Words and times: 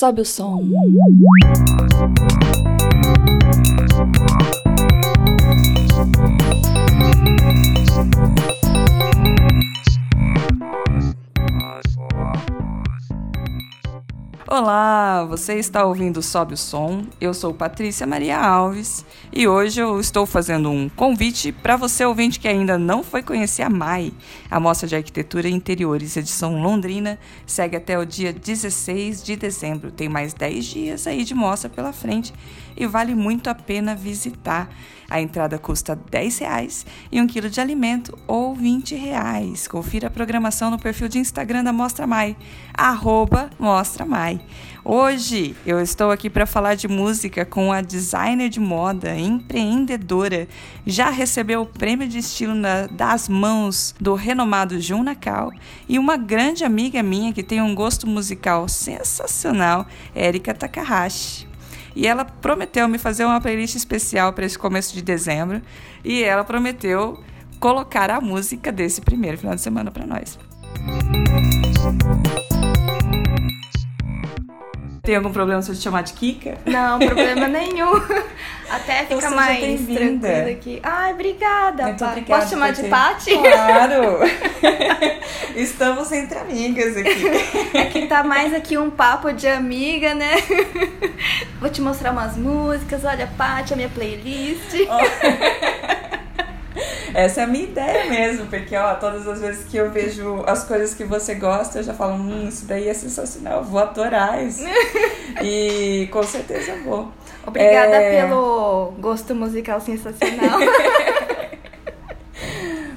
Sobe 0.00 0.22
o 0.22 0.24
som. 0.24 0.64
Olá, 14.52 15.24
você 15.26 15.60
está 15.60 15.84
ouvindo 15.84 16.20
Sobe 16.20 16.54
o 16.54 16.56
Som. 16.56 17.04
Eu 17.20 17.32
sou 17.32 17.54
Patrícia 17.54 18.04
Maria 18.04 18.36
Alves 18.36 19.06
e 19.32 19.46
hoje 19.46 19.80
eu 19.80 20.00
estou 20.00 20.26
fazendo 20.26 20.68
um 20.68 20.88
convite 20.88 21.52
para 21.52 21.76
você 21.76 22.04
ouvinte 22.04 22.40
que 22.40 22.48
ainda 22.48 22.76
não 22.76 23.04
foi 23.04 23.22
conhecer 23.22 23.62
a 23.62 23.70
MAI, 23.70 24.12
a 24.50 24.58
Mostra 24.58 24.88
de 24.88 24.96
Arquitetura 24.96 25.48
e 25.48 25.52
Interiores, 25.52 26.16
edição 26.16 26.60
Londrina, 26.60 27.16
segue 27.46 27.76
até 27.76 27.96
o 27.96 28.04
dia 28.04 28.32
16 28.32 29.22
de 29.22 29.36
dezembro. 29.36 29.92
Tem 29.92 30.08
mais 30.08 30.34
10 30.34 30.64
dias 30.64 31.06
aí 31.06 31.22
de 31.22 31.32
mostra 31.32 31.70
pela 31.70 31.92
frente 31.92 32.34
e 32.76 32.88
vale 32.88 33.14
muito 33.14 33.48
a 33.48 33.54
pena 33.54 33.94
visitar. 33.94 34.68
A 35.10 35.20
entrada 35.20 35.58
custa 35.58 35.94
R$ 35.94 36.00
10 36.08 36.86
e 37.10 37.20
um 37.20 37.26
quilo 37.26 37.50
de 37.50 37.60
alimento 37.60 38.16
ou 38.28 38.54
20 38.54 38.94
reais. 38.94 39.66
Confira 39.66 40.06
a 40.06 40.10
programação 40.10 40.70
no 40.70 40.78
perfil 40.78 41.08
de 41.08 41.18
Instagram 41.18 41.64
da 41.64 41.72
Mostra 41.72 42.06
Mai, 42.06 42.36
arroba 42.72 43.50
Mostra 43.58 44.06
Mai. 44.06 44.40
Hoje 44.84 45.56
eu 45.66 45.80
estou 45.80 46.10
aqui 46.10 46.30
para 46.30 46.46
falar 46.46 46.74
de 46.74 46.88
música 46.88 47.44
com 47.44 47.72
a 47.72 47.80
designer 47.80 48.48
de 48.48 48.60
moda, 48.60 49.14
empreendedora, 49.14 50.48
já 50.86 51.10
recebeu 51.10 51.62
o 51.62 51.66
prêmio 51.66 52.08
de 52.08 52.18
estilo 52.18 52.54
na, 52.54 52.86
das 52.86 53.28
mãos 53.28 53.94
do 54.00 54.14
renomado 54.14 54.80
Jun 54.80 55.02
Nakal 55.02 55.52
e 55.88 55.98
uma 55.98 56.16
grande 56.16 56.64
amiga 56.64 57.02
minha 57.02 57.32
que 57.32 57.42
tem 57.42 57.60
um 57.60 57.74
gosto 57.74 58.06
musical 58.06 58.68
sensacional, 58.68 59.86
Erika 60.14 60.54
Takahashi. 60.54 61.49
E 61.94 62.06
ela 62.06 62.24
prometeu 62.24 62.88
me 62.88 62.98
fazer 62.98 63.24
uma 63.24 63.40
playlist 63.40 63.74
especial 63.74 64.32
para 64.32 64.44
esse 64.44 64.58
começo 64.58 64.94
de 64.94 65.02
dezembro. 65.02 65.60
E 66.04 66.22
ela 66.22 66.44
prometeu 66.44 67.22
colocar 67.58 68.10
a 68.10 68.20
música 68.20 68.72
desse 68.72 69.00
primeiro 69.00 69.36
final 69.36 69.54
de 69.54 69.60
semana 69.60 69.90
para 69.90 70.06
nós. 70.06 70.38
Tem 75.10 75.16
algum 75.16 75.32
problema 75.32 75.60
se 75.60 75.72
eu 75.72 75.74
te 75.74 75.80
chamar 75.82 76.02
de 76.04 76.12
Kika? 76.12 76.56
Não, 76.66 76.96
problema 77.00 77.48
nenhum. 77.50 77.90
Até 78.70 79.04
fica 79.06 79.28
mais 79.30 79.58
tranquila 79.84 80.50
aqui. 80.52 80.78
Ai, 80.84 81.12
obrigada, 81.14 81.82
Muito 81.86 82.04
obrigada 82.04 82.40
Posso 82.40 82.50
chamar 82.54 82.72
de 82.72 82.82
ter- 82.82 82.88
Pati? 82.90 83.30
Claro! 83.36 84.18
Estamos 85.56 86.12
entre 86.12 86.38
amigas 86.38 86.96
aqui. 86.96 87.90
Que 87.92 88.06
tá 88.06 88.22
mais 88.22 88.54
aqui 88.54 88.78
um 88.78 88.88
papo 88.88 89.32
de 89.32 89.48
amiga, 89.48 90.14
né? 90.14 90.30
Vou 91.60 91.68
te 91.68 91.80
mostrar 91.80 92.12
umas 92.12 92.36
músicas. 92.36 93.04
Olha, 93.04 93.28
Pati, 93.36 93.72
a 93.72 93.76
minha 93.76 93.88
playlist. 93.88 94.76
Essa 97.14 97.40
é 97.40 97.44
a 97.44 97.46
minha 97.46 97.64
ideia 97.64 98.08
mesmo, 98.08 98.46
porque 98.46 98.76
ó, 98.76 98.94
todas 98.94 99.26
as 99.26 99.40
vezes 99.40 99.64
que 99.68 99.76
eu 99.76 99.90
vejo 99.90 100.42
as 100.46 100.64
coisas 100.64 100.94
que 100.94 101.04
você 101.04 101.34
gosta, 101.34 101.78
eu 101.78 101.82
já 101.82 101.94
falo, 101.94 102.14
hum, 102.14 102.46
isso 102.48 102.66
daí 102.66 102.88
é 102.88 102.94
sensacional, 102.94 103.64
vou 103.64 103.80
adorar 103.80 104.42
isso. 104.44 104.62
e 105.42 106.08
com 106.12 106.22
certeza 106.22 106.74
vou. 106.84 107.10
Obrigada 107.46 107.96
É. 107.96 108.20
pelo 108.22 108.92
gosto 108.98 109.34
musical 109.34 109.80
sensacional. 109.80 110.60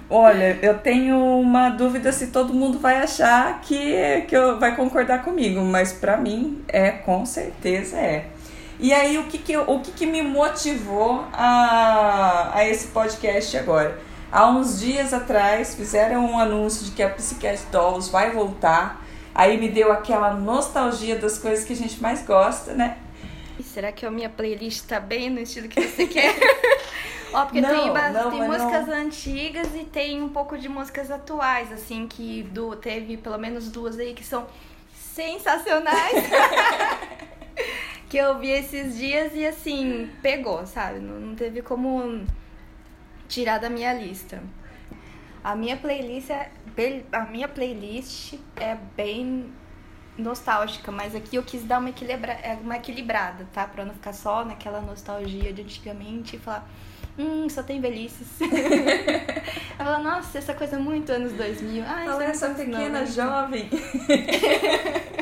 Olha, 0.10 0.60
eu 0.62 0.78
tenho 0.78 1.18
uma 1.40 1.70
dúvida 1.70 2.12
se 2.12 2.28
todo 2.28 2.54
mundo 2.54 2.78
vai 2.78 2.98
achar 2.98 3.62
que, 3.62 4.22
que 4.28 4.38
eu, 4.38 4.60
vai 4.60 4.76
concordar 4.76 5.24
comigo, 5.24 5.60
mas 5.62 5.92
pra 5.92 6.18
mim 6.18 6.62
é, 6.68 6.92
com 6.92 7.26
certeza 7.26 7.98
é. 7.98 8.26
E 8.84 8.92
aí, 8.92 9.18
o 9.18 9.24
que, 9.28 9.38
que, 9.38 9.56
o 9.56 9.80
que, 9.80 9.94
que 9.94 10.06
me 10.06 10.22
motivou 10.22 11.26
a, 11.32 12.52
a 12.54 12.68
esse 12.68 12.88
podcast 12.88 13.56
agora? 13.58 13.98
Há 14.30 14.50
uns 14.50 14.82
dias 14.82 15.14
atrás 15.14 15.74
fizeram 15.74 16.26
um 16.26 16.38
anúncio 16.38 16.84
de 16.88 16.92
que 16.92 17.02
a 17.02 17.10
Psycat 17.10 17.62
Dolls 17.72 18.12
vai 18.12 18.32
voltar. 18.32 19.02
Aí 19.34 19.58
me 19.58 19.70
deu 19.70 19.90
aquela 19.90 20.34
nostalgia 20.34 21.16
das 21.16 21.38
coisas 21.40 21.64
que 21.64 21.72
a 21.72 21.76
gente 21.78 22.02
mais 22.02 22.26
gosta, 22.26 22.74
né? 22.74 22.98
E 23.58 23.64
será 23.64 23.90
que 23.90 24.06
a 24.06 24.12
minha 24.12 24.30
playlist 24.30 24.86
tá 24.86 25.00
bem 25.00 25.30
no 25.30 25.40
estilo 25.40 25.70
que 25.70 25.80
você 25.82 26.06
quer? 26.06 26.36
Ó, 27.32 27.46
porque 27.46 27.62
Não, 27.62 27.70
tem, 27.70 28.12
não, 28.12 28.32
tem 28.32 28.44
músicas 28.44 28.90
antigas 28.90 29.68
e 29.76 29.86
tem 29.86 30.22
um 30.22 30.28
pouco 30.28 30.58
de 30.58 30.68
músicas 30.68 31.10
atuais, 31.10 31.72
assim, 31.72 32.06
que 32.06 32.44
do, 32.52 32.76
teve 32.76 33.16
pelo 33.16 33.38
menos 33.38 33.72
duas 33.72 33.98
aí 33.98 34.14
que 34.14 34.26
são 34.26 34.46
sensacionais. 34.94 36.16
que 38.14 38.18
eu 38.20 38.38
vi 38.38 38.52
esses 38.52 38.96
dias 38.96 39.32
e 39.34 39.44
assim, 39.44 40.08
pegou, 40.22 40.68
sabe? 40.68 41.00
Não, 41.00 41.20
não 41.20 41.34
teve 41.36 41.64
como 41.64 42.24
tirar 43.28 43.58
da 43.58 43.72
minha 43.72 43.92
lista. 43.92 44.40
A 45.44 45.56
minha 45.56 45.76
playlist 45.76 46.30
é 46.30 46.52
bem- 46.76 47.04
a 47.12 47.22
minha 47.22 47.48
playlist 47.48 48.36
é 48.56 48.78
bem 48.96 49.52
nostálgica, 50.16 50.92
mas 50.92 51.16
aqui 51.16 51.38
eu 51.38 51.42
quis 51.42 51.64
dar 51.64 51.80
uma, 51.80 51.90
equilibra, 51.90 52.34
é, 52.34 52.56
uma 52.62 52.76
equilibrada, 52.76 53.48
tá? 53.52 53.66
Pra 53.66 53.84
não 53.84 53.96
ficar 53.96 54.14
só 54.14 54.46
naquela 54.46 54.80
nostalgia 54.80 55.52
de 55.52 55.64
antigamente 55.64 56.36
e 56.36 56.40
falar, 56.40 56.70
hum, 57.18 57.50
só 57.50 57.64
tem 57.64 57.82
velhices. 57.82 58.28
Ela 59.80 59.92
fala, 59.92 59.98
nossa, 59.98 60.38
essa 60.38 60.54
coisa 60.54 60.76
é 60.76 60.80
muito 60.80 61.12
anos 61.12 61.34
2000. 61.34 61.84
Ai, 61.84 62.08
isso 62.08 62.22
essa 62.22 62.50
pequena 62.50 63.00
não, 63.00 63.08
jovem 63.08 63.68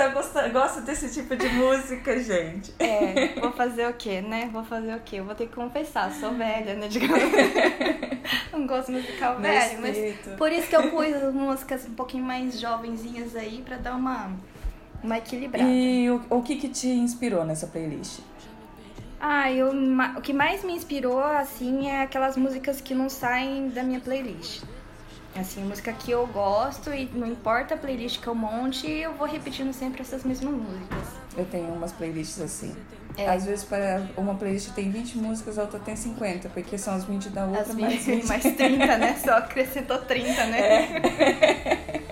tá 0.00 0.08
gosta, 0.08 0.48
gosta 0.48 0.80
desse 0.80 1.12
tipo 1.12 1.36
de 1.36 1.48
música, 1.48 2.18
gente. 2.22 2.72
É, 2.78 3.38
vou 3.38 3.52
fazer 3.52 3.86
o 3.86 3.92
quê, 3.92 4.22
né? 4.22 4.48
Vou 4.50 4.64
fazer 4.64 4.94
o 4.94 5.00
quê? 5.00 5.16
Eu 5.16 5.24
vou 5.24 5.34
ter 5.34 5.46
que 5.46 5.54
confessar, 5.54 6.10
sou 6.12 6.32
velha, 6.32 6.74
né? 6.74 6.88
Digamos. 6.88 7.20
Não 8.52 8.66
gosto 8.66 8.92
musical 8.92 9.36
No 9.36 9.42
velho, 9.42 9.80
mas 9.80 10.36
por 10.36 10.52
isso 10.52 10.68
que 10.68 10.76
eu 10.76 10.90
pus 10.90 11.14
as 11.14 11.34
músicas 11.34 11.86
um 11.86 11.94
pouquinho 11.94 12.24
mais 12.24 12.58
jovenzinhas 12.58 13.36
aí 13.36 13.62
pra 13.64 13.76
dar 13.76 13.94
uma, 13.94 14.30
uma 15.02 15.18
equilibrada. 15.18 15.68
E 15.68 16.10
o, 16.10 16.22
o 16.30 16.42
que 16.42 16.56
que 16.56 16.68
te 16.68 16.88
inspirou 16.88 17.44
nessa 17.44 17.66
playlist? 17.66 18.20
Ah, 19.20 19.52
eu, 19.52 19.70
o 20.16 20.20
que 20.22 20.32
mais 20.32 20.64
me 20.64 20.72
inspirou, 20.72 21.22
assim, 21.22 21.90
é 21.90 22.02
aquelas 22.02 22.38
músicas 22.38 22.80
que 22.80 22.94
não 22.94 23.10
saem 23.10 23.68
da 23.68 23.82
minha 23.82 24.00
playlist. 24.00 24.62
Assim, 25.34 25.62
música 25.62 25.92
que 25.92 26.10
eu 26.10 26.26
gosto 26.26 26.92
e 26.92 27.06
não 27.06 27.26
importa 27.26 27.74
a 27.74 27.78
playlist 27.78 28.20
que 28.20 28.26
eu 28.26 28.34
monte, 28.34 28.88
eu 28.88 29.14
vou 29.14 29.26
repetindo 29.28 29.72
sempre 29.72 30.02
essas 30.02 30.24
mesmas 30.24 30.52
músicas. 30.52 31.08
Eu 31.36 31.44
tenho 31.44 31.72
umas 31.72 31.92
playlists 31.92 32.40
assim. 32.40 32.74
É. 33.16 33.28
Às 33.28 33.44
vezes 33.44 33.64
para 33.64 34.08
uma 34.16 34.34
playlist 34.34 34.70
tem 34.72 34.90
20 34.90 35.18
músicas, 35.18 35.58
a 35.58 35.62
outra 35.62 35.78
tem 35.78 35.94
50, 35.94 36.48
porque 36.48 36.76
são 36.76 36.94
as 36.94 37.04
20 37.04 37.28
da 37.30 37.44
outra 37.44 37.62
As 37.62 37.74
mais 37.74 38.04
20. 38.04 38.26
mais 38.26 38.42
30, 38.42 38.98
né? 38.98 39.16
Só 39.22 39.38
acrescentou 39.38 39.98
30, 39.98 40.46
né? 40.46 41.02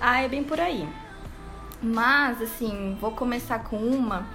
ah, 0.00 0.22
é 0.22 0.28
bem 0.28 0.42
por 0.42 0.58
aí. 0.58 0.88
Mas, 1.82 2.40
assim, 2.40 2.96
vou 3.00 3.10
começar 3.12 3.58
com 3.60 3.76
uma 3.76 4.26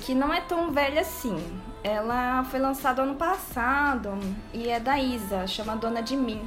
que 0.00 0.14
não 0.14 0.32
é 0.32 0.40
tão 0.40 0.72
velha 0.72 1.02
assim. 1.02 1.36
Ela 1.82 2.44
foi 2.44 2.58
lançada 2.58 3.02
ano 3.02 3.14
passado 3.14 4.18
e 4.52 4.68
é 4.68 4.80
da 4.80 4.98
Isa, 4.98 5.46
chama 5.46 5.76
Dona 5.76 6.02
de 6.02 6.16
Mim. 6.16 6.40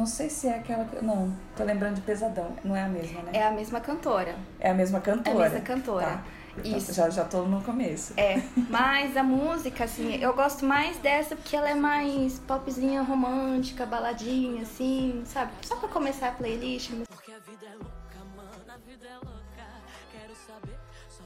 Não 0.00 0.06
sei 0.06 0.30
se 0.30 0.46
é 0.48 0.54
aquela. 0.56 0.86
que- 0.86 1.04
Não, 1.04 1.30
tô 1.54 1.62
lembrando 1.62 1.96
de 1.96 2.00
Pesadão. 2.00 2.56
Não 2.64 2.74
é 2.74 2.84
a 2.84 2.88
mesma, 2.88 3.20
né? 3.20 3.32
É 3.34 3.46
a 3.46 3.50
mesma 3.50 3.80
cantora. 3.82 4.34
É 4.58 4.70
a 4.70 4.74
mesma 4.74 4.98
cantora. 4.98 5.36
É 5.36 5.46
a 5.46 5.50
mesma 5.50 5.60
cantora. 5.60 6.06
Tá. 6.06 6.24
Isso. 6.64 6.94
Já, 6.94 7.10
já 7.10 7.22
tô 7.26 7.42
no 7.42 7.62
começo. 7.62 8.14
É, 8.16 8.36
mas 8.70 9.14
a 9.14 9.22
música, 9.22 9.84
assim, 9.84 10.14
eu 10.16 10.32
gosto 10.32 10.64
mais 10.64 10.96
dessa 10.96 11.36
porque 11.36 11.54
ela 11.54 11.68
é 11.68 11.74
mais 11.74 12.38
popzinha 12.38 13.02
romântica, 13.02 13.84
baladinha, 13.84 14.62
assim, 14.62 15.22
sabe? 15.26 15.52
Só 15.66 15.76
pra 15.76 15.88
começar 15.90 16.28
a 16.28 16.32
playlist. 16.32 16.92
mas- 16.94 17.06
Porque 17.06 17.32
a 17.32 17.38
vida 17.40 17.66
é 17.66 17.74
louca, 17.74 18.24
mano, 18.34 18.48
a 18.72 18.78
vida 18.78 19.06
é 19.06 19.14
louca. 19.16 19.66
Quero 20.12 20.34
saber 20.34 20.78
só 21.10 21.24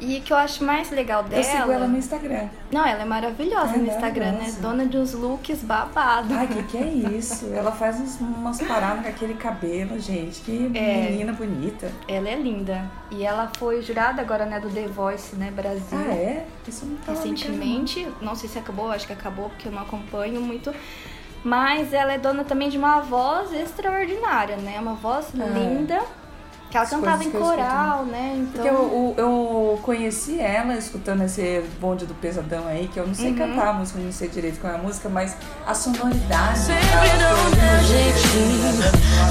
E 0.00 0.18
o 0.18 0.22
que 0.22 0.32
eu 0.32 0.36
acho 0.36 0.64
mais 0.64 0.90
legal 0.90 1.22
dela. 1.22 1.40
Eu 1.42 1.44
sigo 1.44 1.70
ela 1.70 1.86
no 1.86 1.98
Instagram. 1.98 2.48
Não, 2.72 2.86
ela 2.86 3.02
é 3.02 3.04
maravilhosa 3.04 3.74
É 3.74 3.78
no 3.78 3.86
Instagram, 3.86 4.32
né? 4.32 4.54
Dona 4.60 4.86
de 4.86 4.96
uns 4.96 5.12
looks 5.12 5.62
babados. 5.62 6.32
Ai, 6.34 6.46
que 6.48 6.62
que 6.64 6.76
é 6.78 6.86
isso? 6.86 7.52
Ela 7.52 7.70
faz 7.70 8.00
uns, 8.00 8.18
umas 8.20 8.60
paradas 8.62 9.02
com 9.02 9.08
aquele 9.10 9.34
cabelo, 9.34 9.98
gente. 9.98 10.40
Que 10.40 10.70
É. 10.74 11.10
menina 11.10 11.32
bonita. 11.34 11.92
Ela 12.08 12.30
é 12.30 12.36
linda. 12.36 12.90
E 13.10 13.22
ela 13.24 13.50
foi 13.58 13.82
jurada 13.82 14.22
agora, 14.22 14.46
né, 14.46 14.58
do 14.58 14.70
The 14.70 14.86
Voice, 14.88 15.36
né, 15.36 15.50
Brasil. 15.54 15.98
Ah, 15.98 16.12
é? 16.14 16.46
Isso 16.66 16.86
não 16.86 16.96
tava 16.96 17.18
recentemente. 17.18 18.08
Não 18.22 18.34
sei 18.34 18.48
se 18.48 18.58
acabou, 18.58 18.90
acho 18.90 19.06
que 19.06 19.12
acabou 19.12 19.50
porque 19.50 19.68
eu 19.68 19.72
não 19.72 19.82
acompanho 19.82 20.40
muito. 20.40 20.72
Mas 21.44 21.92
ela 21.92 22.12
é 22.12 22.18
dona 22.18 22.44
também 22.44 22.68
de 22.68 22.76
uma 22.78 23.00
voz 23.00 23.52
extraordinária, 23.52 24.56
né? 24.56 24.78
Uma 24.80 24.94
voz 24.94 25.28
Ah, 25.38 25.44
linda. 25.46 26.00
Que 26.70 26.76
ela 26.76 26.84
As 26.84 26.90
cantava 26.90 27.24
em 27.24 27.30
eu 27.34 27.40
coral, 27.40 28.04
né? 28.04 28.34
Então. 28.36 28.52
Porque 28.52 28.68
eu, 28.68 29.14
eu, 29.18 29.24
eu 29.24 29.80
conheci 29.82 30.38
ela 30.40 30.74
escutando 30.74 31.22
esse 31.24 31.64
bonde 31.80 32.06
do 32.06 32.14
pesadão 32.14 32.64
aí, 32.68 32.88
que 32.92 32.98
eu 33.00 33.06
não 33.06 33.14
sei 33.14 33.30
Uhum. 33.30 33.36
cantar 33.38 33.68
a 33.70 33.72
música, 33.72 33.98
não 33.98 34.12
sei 34.12 34.28
direito 34.28 34.60
qual 34.60 34.72
é 34.72 34.76
a 34.76 34.78
música, 34.78 35.08
mas 35.08 35.36
a 35.66 35.74
sonoridade. 35.74 36.58
Sempre 36.60 36.86
tal, 36.88 37.28
dou 37.28 37.36
foi 37.38 37.50
meu 37.58 37.78
de 37.78 37.86
jeitinho. 37.86 38.84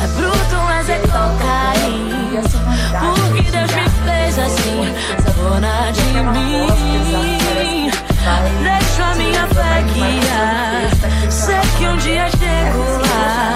É 0.04 0.08
bruto, 0.18 0.56
mas 0.66 0.90
é 0.90 1.00
com 1.00 1.08
E 1.08 1.12
carinho. 1.40 2.40
a 2.40 2.50
sonoridade. 2.50 3.06
Porque 3.32 3.52
Deus 3.52 3.72
me 3.72 3.90
fez 4.06 4.40
assim, 4.40 4.96
dona 5.38 5.92
de 5.92 6.02
mim. 6.04 7.90
Deixo 8.64 9.02
a 9.02 9.16
minha 9.16 9.48
fé 9.48 9.82
guiar. 9.94 11.32
Sei 11.32 11.56
que 11.78 11.88
um 11.88 11.96
dia 11.98 12.30
chego 12.32 12.84
lá. 13.08 13.56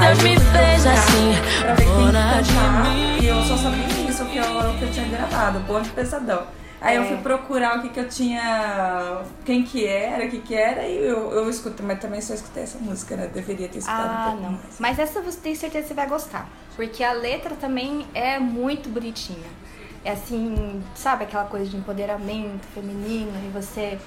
Deus 0.00 0.18
me 0.22 0.36
fez 0.38 0.86
assim, 0.86 1.32
Pra 1.62 1.74
ver 1.74 1.84
quem 1.84 2.06
cantar. 2.06 2.96
E 3.22 3.26
eu 3.26 3.42
só 3.42 3.56
sabia 3.56 3.86
isso, 4.08 4.24
que 4.26 4.38
eu, 4.38 4.44
que 4.78 4.82
eu 4.84 4.90
tinha 4.92 5.08
gravado, 5.08 5.60
bonde 5.60 5.88
pesadão. 5.90 6.44
Aí 6.80 6.96
eu 6.96 7.02
É. 7.02 7.06
fui 7.08 7.16
procurar 7.18 7.78
o 7.78 7.82
que, 7.82 7.90
que 7.90 8.00
eu 8.00 8.08
tinha. 8.08 9.18
Quem 9.44 9.62
que 9.62 9.86
era, 9.86 10.24
o 10.24 10.30
que 10.30 10.38
que 10.38 10.54
era, 10.54 10.86
e 10.86 10.96
eu, 10.96 11.30
eu 11.32 11.50
escuto, 11.50 11.82
mas 11.82 12.00
também 12.00 12.22
só 12.22 12.32
escutei 12.32 12.62
essa 12.62 12.78
música, 12.78 13.16
né? 13.16 13.26
Deveria 13.32 13.68
ter 13.68 13.78
escutado 13.80 14.08
um 14.08 14.14
Ah, 14.16 14.24
pouco 14.30 14.42
não. 14.42 14.52
mais. 14.52 14.76
Mas 14.78 14.98
essa 14.98 15.20
você 15.20 15.38
tem 15.40 15.54
certeza 15.54 15.82
que 15.82 15.88
você 15.88 15.94
vai 15.94 16.06
gostar. 16.06 16.48
Porque 16.76 17.04
a 17.04 17.12
letra 17.12 17.54
também 17.56 18.06
é 18.14 18.38
muito 18.38 18.88
bonitinha. 18.88 19.46
É 20.02 20.12
assim, 20.12 20.82
sabe 20.94 21.24
aquela 21.24 21.44
coisa 21.44 21.66
de 21.68 21.76
empoderamento 21.76 22.66
feminino 22.74 23.30
e 23.44 23.48
você 23.52 23.98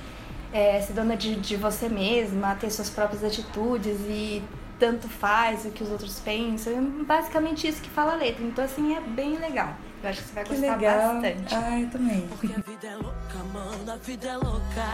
é, 0.51 0.81
ser 0.81 0.93
dona 0.93 1.15
de, 1.15 1.35
de 1.35 1.55
você 1.55 1.87
mesma, 1.87 2.55
ter 2.59 2.71
suas 2.71 2.89
próprias 2.89 3.23
atitudes 3.23 3.99
e 4.07 4.41
tanto 4.83 5.07
faz 5.07 5.63
o 5.63 5.69
que 5.71 5.81
os 5.81 5.89
outros 5.89 6.19
pensam. 6.19 6.73
É 6.73 7.03
basicamente 7.05 7.65
isso 7.65 7.81
que 7.81 7.89
fala 7.89 8.11
a 8.11 8.15
letra. 8.17 8.43
Então, 8.43 8.65
assim, 8.65 8.93
é 8.93 8.99
bem 8.99 9.37
legal. 9.37 9.73
Eu 10.03 10.09
acho 10.09 10.21
que 10.21 10.27
você 10.27 10.33
vai 10.35 10.43
Que 10.43 10.55
gostar 10.55 10.75
legal. 10.75 11.13
bastante. 11.13 11.55
Ah, 11.55 11.79
eu 11.79 11.89
também. 11.89 12.27
Porque 12.27 12.47
a 12.47 12.59
vida 12.69 12.87
é 12.87 12.95
louca, 12.95 13.43
mano, 13.53 13.91
a 13.91 13.95
vida 13.95 14.27
é 14.27 14.35
louca. 14.35 14.85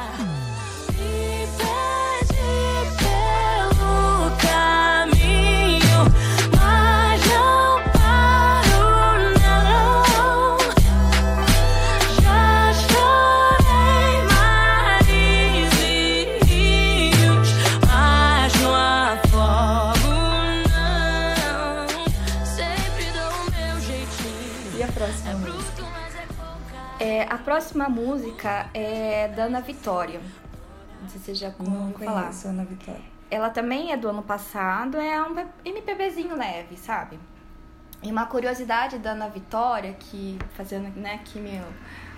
Me 0.94 1.48
pede 1.58 2.38
pelo 3.00 4.30
caminho, 4.38 4.99
próxima 27.50 27.90
música 27.90 28.70
é 28.76 29.28
da 29.30 29.46
Ana 29.46 29.60
Vitória. 29.60 30.22
Não 31.02 31.10
sei 31.10 31.20
se 31.20 31.26
você 31.26 31.34
já 31.34 31.52
Não 31.58 31.88
ouviu 31.88 31.98
falar. 31.98 32.22
conheço, 32.22 32.48
Ana 32.48 32.64
Vitória. 32.64 33.02
Ela 33.32 33.50
também 33.50 33.92
é 33.92 33.98
do 33.98 34.08
ano 34.08 34.22
passado, 34.22 34.98
é 34.98 35.20
um 35.24 35.36
MPBzinho 35.66 36.38
leve, 36.38 36.78
sabe? 36.78 37.20
E 38.04 38.12
uma 38.12 38.28
curiosidade 38.28 39.00
da 39.00 39.14
Ana 39.14 39.30
Vitória, 39.30 39.94
que 39.94 40.38
fazendo 40.54 40.96
né, 40.96 41.16
aqui 41.16 41.40
meu, 41.40 41.64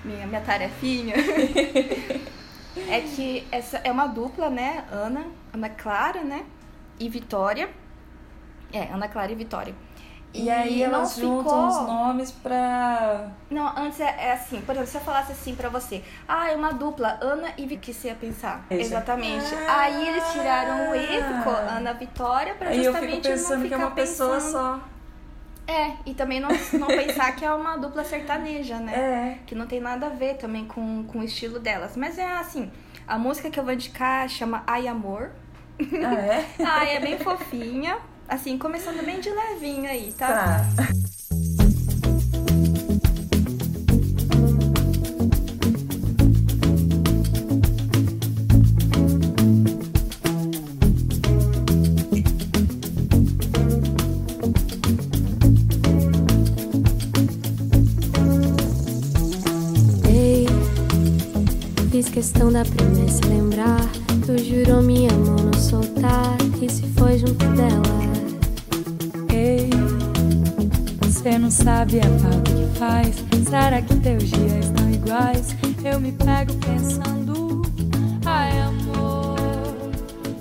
minha, 0.03 0.27
minha 0.27 0.41
tarefinha, 0.41 1.15
é 2.89 2.99
que 2.99 3.47
essa 3.53 3.77
é 3.85 3.89
uma 3.89 4.07
dupla, 4.07 4.49
né? 4.49 4.83
Ana, 4.91 5.25
Ana 5.53 5.69
Clara, 5.69 6.25
né? 6.25 6.43
E 6.99 7.07
Vitória. 7.07 7.69
É, 8.73 8.91
Ana 8.91 9.07
Clara 9.07 9.31
e 9.31 9.35
Vitória. 9.35 9.73
E, 10.33 10.49
aí 10.49 10.77
não 10.87 10.95
elas 10.95 11.15
juntam 11.17 11.43
ficou- 11.43 11.67
os 11.67 11.87
nomes 11.87 12.31
pra. 12.31 13.27
Não, 13.49 13.67
antes 13.77 13.99
é, 13.99 14.15
é 14.17 14.31
assim, 14.33 14.61
por 14.61 14.71
exemplo, 14.71 14.89
se 14.89 14.97
eu 14.97 15.01
falasse 15.01 15.33
assim 15.33 15.53
pra 15.55 15.67
você, 15.67 16.01
ah, 16.27 16.49
é 16.49 16.55
uma 16.55 16.71
dupla, 16.71 17.17
Ana 17.21 17.49
e 17.57 17.67
que 17.77 17.93
você 17.93 18.07
ia 18.07 18.15
pensar. 18.15 18.65
Isso. 18.71 18.81
Exatamente. 18.81 19.53
Ah! 19.67 19.81
Aí 19.81 20.07
eles 20.07 20.23
tiraram 20.31 20.91
o 20.91 20.95
E, 20.95 21.07
ficou 21.37 21.53
Ana 21.53 21.93
Vitória, 21.93 22.53
pra 22.55 22.69
Aí 22.69 22.77
eu 22.77 22.85
justamente 22.93 23.15
fico 23.15 23.27
pensando 23.27 23.59
não 23.59 23.67
que 23.67 23.73
é 23.73 23.77
uma 23.77 23.91
pessoa 23.91 24.35
pensando- 24.35 24.51
só. 24.51 24.79
É, 25.67 25.91
e 26.05 26.13
também 26.13 26.39
não, 26.39 26.49
não 26.79 26.87
pensar 26.87 27.33
que 27.35 27.45
é 27.45 27.53
uma 27.53 27.77
dupla 27.77 28.03
sertaneja, 28.03 28.77
né? 28.77 28.93
É. 28.93 29.37
Que 29.45 29.53
não 29.53 29.67
tem 29.67 29.79
nada 29.79 30.07
a 30.07 30.09
ver 30.09 30.35
também 30.37 30.65
com, 30.65 31.03
com 31.03 31.19
o 31.19 31.23
estilo 31.23 31.59
delas. 31.59 31.95
Mas 31.97 32.17
é 32.17 32.25
assim, 32.37 32.71
a 33.07 33.17
música 33.17 33.49
que 33.49 33.59
eu 33.59 33.63
vou 33.63 33.73
indicar 33.73 34.27
chama 34.29 34.63
Ai 34.65 34.87
Amor. 34.87 35.29
Ah, 35.79 36.13
é? 36.15 36.45
Ai, 36.65 36.95
é 36.95 36.99
bem 36.99 37.17
fofinha. 37.19 37.97
Assim, 38.31 38.57
começando 38.57 39.05
bem 39.05 39.19
de 39.19 39.29
levinho 39.29 39.89
aí, 39.89 40.13
tá? 40.17 40.27
Tá. 40.27 40.87
Ei, 60.07 60.47
fiz 61.91 62.07
questão 62.07 62.49
da 62.49 62.63
promessa 62.63 63.27
lembrar. 63.27 63.81
Tu 64.25 64.37
jurou 64.41 64.81
minha 64.81 65.11
mão 65.11 65.35
não 65.35 65.53
soltar. 65.59 66.37
E 66.61 66.69
se 66.69 66.87
foi 66.93 67.17
junto 67.17 67.45
dela? 67.57 68.10
Você 71.21 71.37
não 71.37 71.51
sabe 71.51 71.99
a 71.99 72.03
falta 72.19 72.51
que 72.51 72.79
faz. 72.79 73.15
Será 73.49 73.81
que 73.81 73.95
teus 73.97 74.23
dias 74.23 74.65
estão 74.65 74.89
iguais? 74.89 75.55
Eu 75.83 75.99
me 75.99 76.11
pego 76.13 76.53
pensando, 76.65 77.61
ai 78.25 78.59
amor, 78.61 79.35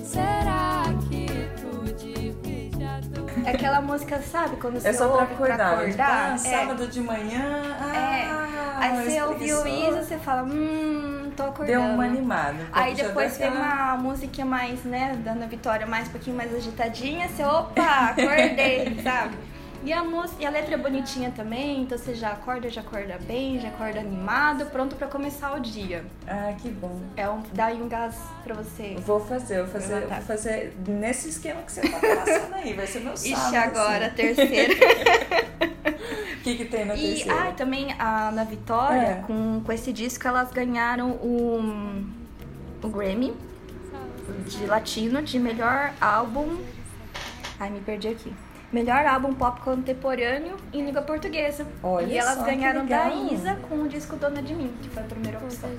será 0.03 0.85
que 1.09 1.25
tu 1.59 2.85
a 2.85 2.99
dor? 3.15 3.29
É 3.45 3.51
aquela 3.51 3.81
música, 3.81 4.21
sabe? 4.21 4.55
Quando 4.57 4.79
você 4.79 4.87
É 4.89 4.93
só 4.93 5.07
pra 5.09 5.23
acordar. 5.23 5.57
pra 5.57 5.77
acordar. 5.81 6.29
Ah, 6.31 6.33
é. 6.35 6.37
sábado 6.37 6.87
de 6.87 7.01
manhã. 7.01 7.61
É. 7.93 8.25
Ah, 8.31 8.47
Aí 8.79 8.93
mas 8.93 9.05
você 9.13 9.21
ouviu 9.21 9.67
isso, 9.67 9.97
você 9.97 10.17
fala, 10.17 10.43
hum, 10.43 11.31
tô 11.37 11.43
acordando. 11.43 11.79
Deu 11.79 11.81
uma 11.93 12.03
animada. 12.05 12.55
Aí 12.71 12.95
Já 12.95 13.07
depois 13.07 13.37
vem 13.37 13.47
aquela- 13.49 13.93
uma 13.93 13.97
música 13.97 14.43
mais, 14.45 14.83
né, 14.83 15.15
da 15.23 15.31
Ana 15.33 15.45
Vitória, 15.47 15.85
mais 15.85 16.07
um 16.07 16.11
pouquinho 16.11 16.35
mais 16.35 16.51
agitadinha, 16.55 17.27
você, 17.29 17.43
opa, 17.43 17.81
acordei, 18.17 18.97
sabe? 19.03 19.35
E 19.83 19.91
a, 19.91 20.03
música, 20.03 20.43
e 20.43 20.45
a 20.45 20.49
letra 20.51 20.75
é 20.75 20.77
bonitinha 20.77 21.31
também, 21.35 21.81
então 21.81 21.97
você 21.97 22.13
já 22.13 22.29
acorda, 22.33 22.69
já 22.69 22.81
acorda 22.81 23.17
bem, 23.25 23.59
já 23.59 23.69
acorda 23.69 23.99
animado, 23.99 24.67
pronto 24.67 24.95
pra 24.95 25.07
começar 25.07 25.53
o 25.57 25.59
dia. 25.59 26.05
Ah, 26.27 26.53
que 26.61 26.69
bom. 26.69 26.99
É 27.17 27.27
um, 27.27 27.41
dá 27.53 27.65
aí 27.65 27.81
um 27.81 27.87
gás 27.89 28.15
pra 28.43 28.53
você. 28.53 28.95
Vou 29.05 29.19
fazer, 29.19 29.63
vou 29.63 29.67
fazer, 29.71 30.01
vou 30.05 30.21
fazer 30.21 30.73
nesse 30.87 31.29
esquema 31.29 31.63
que 31.63 31.71
você 31.71 31.81
tá 31.81 31.97
passando 31.99 32.53
aí. 32.53 32.73
Vai 32.73 32.85
ser 32.85 32.99
meu 32.99 33.17
sábado. 33.17 33.45
Ixi, 33.47 33.55
agora, 33.55 34.05
assim. 34.07 34.15
terceira. 34.15 34.73
O 36.37 36.43
que, 36.43 36.55
que 36.57 36.65
tem 36.65 36.85
na 36.85 36.95
E 36.95 37.01
terceira? 37.15 37.49
ah, 37.49 37.51
também 37.51 37.95
a 37.97 38.29
Ana 38.29 38.43
Vitória, 38.45 38.99
É. 39.01 39.23
com, 39.25 39.61
com 39.65 39.71
esse 39.71 39.91
disco, 39.91 40.27
elas 40.27 40.51
ganharam 40.51 41.11
o, 41.13 42.05
o 42.83 42.87
Grammy 42.87 43.33
de 44.47 44.65
latino 44.67 45.21
de 45.23 45.39
melhor 45.39 45.91
álbum. 45.99 46.57
Ai, 47.59 47.69
me 47.71 47.79
perdi 47.79 48.07
aqui. 48.09 48.31
Melhor 48.71 49.05
álbum 49.05 49.33
pop 49.33 49.59
contemporâneo 49.61 50.55
em 50.71 50.85
língua 50.85 51.01
portuguesa. 51.01 51.67
Olha 51.83 52.05
e 52.05 52.17
elas 52.17 52.35
só, 52.35 52.43
que 52.43 52.51
ganharam 52.51 52.85
da. 52.85 53.09
Isa 53.13 53.55
com 53.67 53.81
o 53.81 53.89
disco 53.89 54.15
Dona 54.15 54.41
de 54.41 54.55
Mim, 54.55 54.73
que 54.81 54.89
foi 54.89 55.03
a 55.03 55.05
primeira 55.05 55.37
opção. 55.39 55.69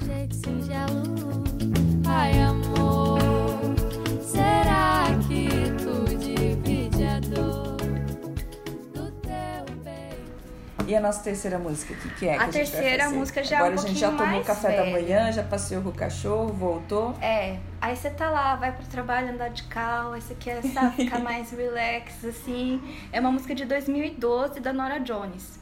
E 10.92 10.94
a 10.94 11.00
nossa 11.00 11.22
terceira 11.22 11.58
música, 11.58 11.94
o 11.94 11.96
que, 11.96 12.08
que 12.16 12.28
é? 12.28 12.36
que 12.36 12.42
A 12.42 12.44
gente 12.50 12.52
vai 12.52 12.82
terceira 12.82 13.08
música 13.08 13.42
já 13.42 13.56
é 13.56 13.58
Agora 13.60 13.74
um 13.76 13.78
a 13.78 13.86
gente 13.86 13.98
já 13.98 14.10
tomou 14.10 14.44
café 14.44 14.76
da 14.76 14.82
velha. 14.82 14.92
manhã, 14.92 15.32
já 15.32 15.42
passeou 15.42 15.82
com 15.82 15.88
o 15.88 15.92
cachorro, 15.92 16.48
voltou. 16.52 17.14
É, 17.18 17.56
aí 17.80 17.96
você 17.96 18.10
tá 18.10 18.28
lá, 18.28 18.56
vai 18.56 18.72
pro 18.72 18.84
trabalho, 18.84 19.30
andar 19.30 19.48
de 19.48 19.62
carro, 19.62 20.12
aí 20.12 20.20
você 20.20 20.34
quer, 20.34 20.62
sabe, 20.62 20.96
ficar 20.96 21.18
mais 21.24 21.50
relax, 21.50 22.22
assim. 22.26 22.78
É 23.10 23.20
uma 23.20 23.32
música 23.32 23.54
de 23.54 23.64
2012 23.64 24.60
da 24.60 24.70
Nora 24.70 25.00
Jones. 25.00 25.58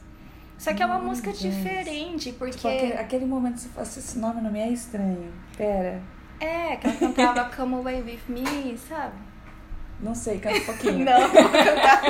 Só 0.57 0.73
que 0.73 0.83
é 0.83 0.85
uma 0.85 0.99
música 0.99 1.31
diferente, 1.31 2.33
Tipo, 2.33 2.43
aquele, 2.43 2.79
porque 2.79 2.99
aquele 2.99 3.25
momento 3.25 3.53
que 3.53 3.61
você 3.61 3.69
fala 3.69 3.87
assim, 3.87 3.99
esse 4.01 4.19
nome 4.19 4.41
não 4.41 4.51
me 4.51 4.59
é 4.59 4.67
estranho. 4.67 5.31
Pera, 5.55 6.01
é, 6.41 6.75
que 6.75 6.87
ela 6.87 6.95
cantava 6.97 7.45
Come 7.55 7.75
Away 7.75 8.01
With 8.01 8.19
Me, 8.27 8.77
sabe? 8.77 9.15
não 10.01 10.13
sei, 10.13 10.39
canta 10.39 10.57
um 10.57 10.65
pouquinho. 10.65 11.05
Não, 11.05 11.21
vou 11.29 11.49
cantar. 11.49 12.01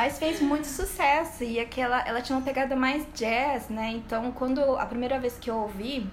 Mas 0.00 0.18
fez 0.18 0.40
muito 0.40 0.66
sucesso 0.66 1.44
e 1.44 1.60
aquela, 1.60 2.00
ela 2.08 2.22
tinha 2.22 2.34
uma 2.38 2.42
pegada 2.42 2.74
mais 2.74 3.06
jazz, 3.14 3.68
né? 3.68 3.90
Então, 3.90 4.32
quando 4.32 4.58
a 4.78 4.86
primeira 4.86 5.18
vez 5.20 5.36
que 5.38 5.50
eu 5.50 5.56
ouvi, 5.56 6.08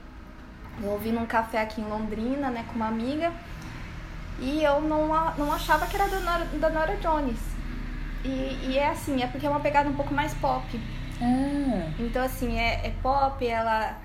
eu 0.83 0.89
ouvi 0.89 1.09
num 1.09 1.25
café 1.25 1.61
aqui 1.61 1.79
em 1.79 1.85
Londrina, 1.85 2.49
né, 2.49 2.65
com 2.67 2.75
uma 2.75 2.89
amiga, 2.89 3.31
e 4.41 4.61
eu 4.61 4.81
não, 4.81 5.07
não 5.37 5.53
achava 5.53 5.87
que 5.87 5.95
era 5.95 6.05
da 6.09 6.19
Nora, 6.19 6.43
da 6.45 6.69
Nora 6.69 6.97
Jones. 6.97 7.39
E, 8.25 8.59
e 8.67 8.77
é 8.77 8.89
assim, 8.89 9.23
é 9.23 9.27
porque 9.27 9.45
é 9.47 9.49
uma 9.49 9.61
pegada 9.61 9.87
um 9.87 9.93
pouco 9.93 10.13
mais 10.13 10.33
pop. 10.33 10.65
Ah, 11.21 11.89
Então, 11.97 12.21
assim, 12.25 12.59
é, 12.59 12.87
é 12.87 12.93
pop, 13.01 13.47
ela, 13.47 13.95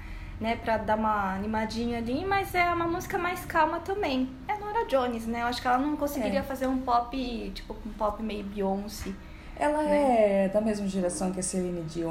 né, 0.41 0.55
pra 0.55 0.77
dar 0.77 0.97
uma 0.97 1.35
animadinha 1.35 1.99
ali, 1.99 2.25
mas 2.25 2.55
é 2.55 2.73
uma 2.73 2.87
música 2.87 3.19
mais 3.19 3.45
calma 3.47 3.81
também. 3.81 4.31
É 4.47 4.57
Nora 4.59 4.87
Jones, 4.87 5.27
né? 5.27 5.43
Eu 5.43 5.47
acho 5.47 5.61
que 5.61 5.67
ela 5.67 5.79
não 5.79 5.97
conseguiria 5.97 6.39
É. 6.39 6.43
fazer 6.45 6.69
um 6.69 6.79
pop, 6.79 7.51
tipo, 7.53 7.77
um 7.85 7.93
pop 7.95 8.23
meio 8.23 8.45
Beyoncé. 8.45 9.11
Ela 9.57 9.83
Né? 9.83 10.45
é 10.45 10.49
da 10.49 10.61
mesma 10.61 10.87
geração 10.89 11.31
que 11.33 11.41
a 11.41 11.43
Celine 11.43 11.83
Dion, 11.83 12.11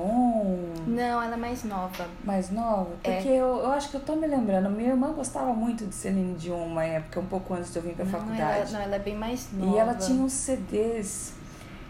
Não, 0.87 1.21
ela 1.21 1.33
é 1.33 1.37
mais 1.37 1.63
nova. 1.63 2.07
mais 2.23 2.49
nova? 2.49 2.89
É. 3.03 3.15
Porque 3.15 3.29
eu, 3.29 3.57
eu 3.57 3.71
acho 3.71 3.89
que 3.89 3.95
eu 3.95 4.01
tô 4.01 4.15
me 4.15 4.27
lembrando, 4.27 4.69
minha 4.69 4.89
irmã 4.89 5.11
gostava 5.13 5.53
muito 5.53 5.85
de 5.85 5.93
Celine 5.95 6.35
Dion 6.35 6.65
uma 6.65 6.83
época, 6.85 7.19
um 7.19 7.25
pouco 7.25 7.53
antes 7.53 7.71
de 7.71 7.79
eu 7.79 7.83
vir 7.83 7.93
pra 7.95 8.05
Não, 8.05 8.11
ela, 8.13 8.21
faculdade. 8.23 8.73
não, 8.73 8.79
ela 8.81 8.95
é 8.95 8.99
bem 8.99 9.15
mais 9.15 9.49
nova. 9.53 9.75
E 9.75 9.79
ela 9.79 9.95
tinha 9.95 10.21
uns 10.23 10.33
CDs. 10.33 11.33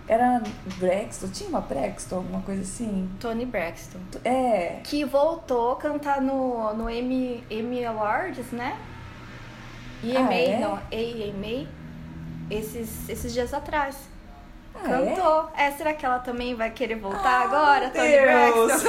Era 0.08 0.41
Brexton, 0.77 1.27
tinha 1.27 1.48
uma 1.48 1.62
Brexton, 1.62 2.17
alguma 2.17 2.41
coisa 2.41 2.62
assim? 2.63 3.10
Tony 3.20 3.46
Braxton. 3.46 4.00
É. 4.25 4.79
Que 4.84 5.05
voltou 5.05 5.74
a 5.74 5.75
cantar 5.77 6.20
no, 6.22 6.74
no 6.74 6.89
Emmy, 6.89 7.43
Emmy 7.50 7.86
Awards, 7.86 8.51
né? 8.51 8.75
EMA, 10.03 10.27
Ah, 10.29 10.34
é? 10.34 10.60
não, 10.60 10.74
AMA, 10.74 11.67
esses, 12.50 13.08
esses 13.08 13.31
dias 13.31 13.53
atrás. 13.53 13.96
Ah, 14.74 14.88
Cantou. 14.88 15.50
É? 15.56 15.72
será 15.72 15.94
que 15.94 16.06
ela 16.06 16.20
também 16.20 16.56
vai 16.56 16.72
querer 16.72 16.96
voltar 16.96 17.24
Ah, 17.24 17.42
agora, 17.44 17.90
Tony. 17.90 18.10
Braxton? 18.20 18.88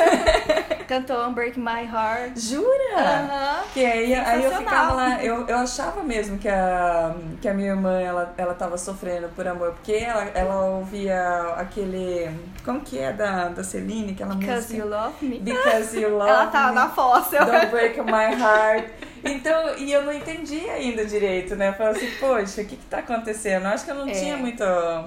Cantou 0.89 1.27
Unbreak 1.27 1.59
My 1.59 1.85
Heart. 1.91 2.33
é? 2.37 2.41
Jura? 2.41 2.97
Aham. 2.97 3.62
Que 3.73 3.85
aí, 3.85 4.15
aí 4.15 4.45
eu 4.45 4.53
ficava 4.53 4.93
lá, 4.95 5.23
eu, 5.25 5.47
eu 5.47 5.57
achava 5.59 6.03
mesmo 6.03 6.39
que 6.39 6.49
a, 6.49 7.15
que 7.41 7.49
a 7.49 7.55
minha 7.55 7.71
irmã, 7.71 8.01
ela, 8.01 8.35
ela 8.37 8.55
tava 8.55 8.77
sofrendo 8.79 9.29
por 9.31 9.47
amor, 9.47 9.73
porque 9.73 9.93
ela, 9.93 10.25
ela 10.35 10.61
ouvia 10.67 11.55
aquele, 11.57 12.31
como 12.65 12.81
que 12.81 12.99
é 12.99 13.12
da, 13.12 13.49
da 13.49 13.65
Celine, 13.65 14.12
aquela 14.12 14.35
Because 14.35 14.75
You 14.77 14.85
música? 14.87 15.03
Love 15.05 15.27
Me. 15.27 15.39
Because 15.41 15.99
You 15.99 16.11
Love 16.19 16.31
Ela 16.31 16.47
tava 16.49 16.69
Me, 16.69 16.75
na 16.75 16.89
fóssil. 16.91 17.45
Don't 17.45 17.67
Break 17.67 18.01
My 18.03 18.39
Heart. 18.41 18.89
Então, 19.25 19.77
e 19.79 19.93
eu 19.93 20.03
não 20.03 20.12
entendi 20.12 20.69
ainda 20.69 21.05
direito, 21.07 21.55
né? 21.55 21.69
Eu 21.69 21.73
falei 21.75 21.93
assim, 21.93 22.11
poxa, 22.19 22.62
o 22.62 22.65
que 22.67 22.77
que 22.77 22.87
tá 22.87 22.99
acontecendo? 22.99 23.65
Eu 23.67 23.71
acho 23.71 23.85
que 23.85 23.91
eu 23.91 23.95
não 23.95 24.09
É. 24.09 24.12
tinha 24.12 24.37
muita, 24.37 25.05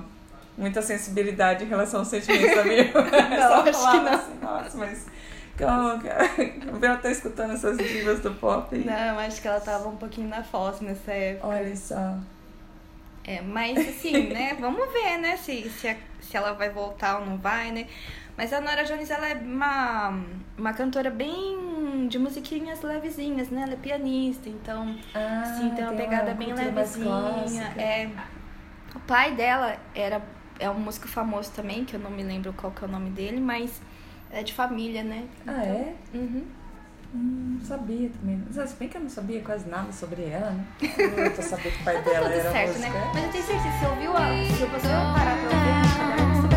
muita 0.57 0.81
sensibilidade 0.81 1.63
em 1.63 1.67
relação 1.67 1.99
aos 1.99 2.07
sentimentos 2.09 2.55
da 2.55 2.63
minha 2.63 2.83
Não, 2.93 3.47
só 3.47 3.69
acho 3.69 3.91
que 3.91 3.97
não. 3.99 4.13
assim, 4.13 4.39
nossa, 4.41 4.77
mas... 4.77 5.05
Como, 5.57 6.01
cara? 6.03 6.25
Eu 6.85 7.01
tô 7.01 7.07
escutando 7.07 7.53
essas 7.53 7.77
divas 7.77 8.19
do 8.19 8.33
pop. 8.33 8.77
Não, 8.77 9.19
acho 9.19 9.41
que 9.41 9.47
ela 9.47 9.61
tava 9.61 9.87
um 9.87 9.95
pouquinho 9.95 10.27
na 10.27 10.43
fóssil 10.43 10.85
nessa 10.85 11.11
época. 11.13 11.47
Olha 11.47 11.75
só. 11.77 12.17
É, 13.23 13.41
mas 13.41 13.77
assim, 13.77 14.33
né? 14.33 14.55
Vamos 14.59 14.91
ver, 14.91 15.17
né? 15.17 15.37
Se, 15.37 15.69
se, 15.69 15.87
a- 15.87 15.95
se 16.19 16.35
ela 16.35 16.51
vai 16.53 16.69
voltar 16.69 17.19
ou 17.19 17.25
não 17.25 17.37
vai, 17.37 17.71
né? 17.71 17.87
Mas 18.37 18.51
a 18.51 18.59
Nora 18.59 18.83
Jones, 18.83 19.09
ela 19.09 19.29
é 19.29 19.33
uma, 19.35 20.19
uma 20.57 20.73
cantora 20.73 21.09
bem 21.09 22.07
de 22.09 22.19
musiquinhas 22.19 22.81
levezinhas, 22.81 23.49
né? 23.49 23.61
Ela 23.61 23.73
é 23.73 23.77
pianista, 23.77 24.49
então, 24.49 24.93
Ah, 25.15 25.55
sim, 25.57 25.69
tem 25.73 25.85
uma 25.85 25.93
pegada 25.93 26.33
bem 26.33 26.49
cultura 26.49 26.71
mais 26.73 26.95
levezinha. 26.97 27.73
É. 27.77 28.09
O 28.93 28.99
pai 28.99 29.31
dela 29.33 29.77
era 29.95 30.21
é 30.59 30.69
um 30.69 30.79
músico 30.79 31.07
famoso 31.07 31.51
também, 31.51 31.85
que 31.85 31.95
eu 31.95 31.99
não 31.99 32.09
me 32.11 32.23
lembro 32.23 32.53
qual 32.53 32.71
que 32.71 32.83
é 32.83 32.87
o 32.87 32.91
nome 32.91 33.09
dele, 33.09 33.39
mas 33.39 33.81
é 34.31 34.43
de 34.43 34.53
família, 34.53 35.03
né? 35.03 35.25
Ah, 35.47 35.63
é? 35.63 35.95
Uhum. 36.13 36.43
Hum, 37.13 37.59
sabia 37.63 38.09
também. 38.09 38.43
Mas, 38.53 38.69
Se 38.69 38.75
bem 38.75 38.89
que 38.89 38.97
eu 38.97 39.01
não 39.01 39.09
sabia 39.09 39.41
quase 39.41 39.69
nada 39.69 39.91
sobre 39.93 40.23
ela, 40.23 40.51
né? 40.51 40.65
Eu 40.81 41.35
tô 41.35 41.41
sabendo 41.41 41.71
que 41.73 41.81
o 41.81 41.83
pai 41.85 41.95
tá 41.95 42.01
dela 42.09 42.27
tudo 42.29 42.39
era 42.39 42.51
certo, 42.51 42.67
música. 42.77 42.89
né? 42.89 43.11
Mas 43.13 43.23
eu 43.23 43.31
tenho 43.31 43.43
certeza, 43.45 43.71
se 43.71 43.79
você 43.79 43.85
ouviu 43.85 44.17
a, 44.17 44.27
se 44.45 44.65
você 44.65 44.87
parar 44.87 45.37
pra 45.37 45.57
ouvir 45.57 46.51
a 46.51 46.54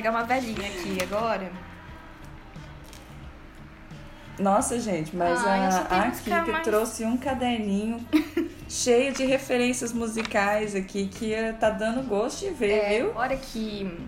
pegar 0.00 0.10
uma 0.12 0.24
velhinha 0.24 0.66
aqui 0.66 0.98
agora. 1.02 1.52
Nossa, 4.38 4.80
gente, 4.80 5.14
mas 5.14 5.44
a, 5.44 5.80
a 6.06 6.10
Kika 6.10 6.44
mais- 6.46 6.64
trouxe 6.64 7.04
um 7.04 7.18
caderninho 7.18 7.98
cheio 8.66 9.12
de 9.12 9.26
referências 9.26 9.92
musicais 9.92 10.74
aqui 10.74 11.08
que 11.08 11.34
tá 11.60 11.68
dando 11.68 12.02
gosto 12.08 12.46
de 12.46 12.54
ver, 12.54 12.72
É, 12.78 12.98
viu? 12.98 13.12
Olha 13.14 13.36
que. 13.36 13.98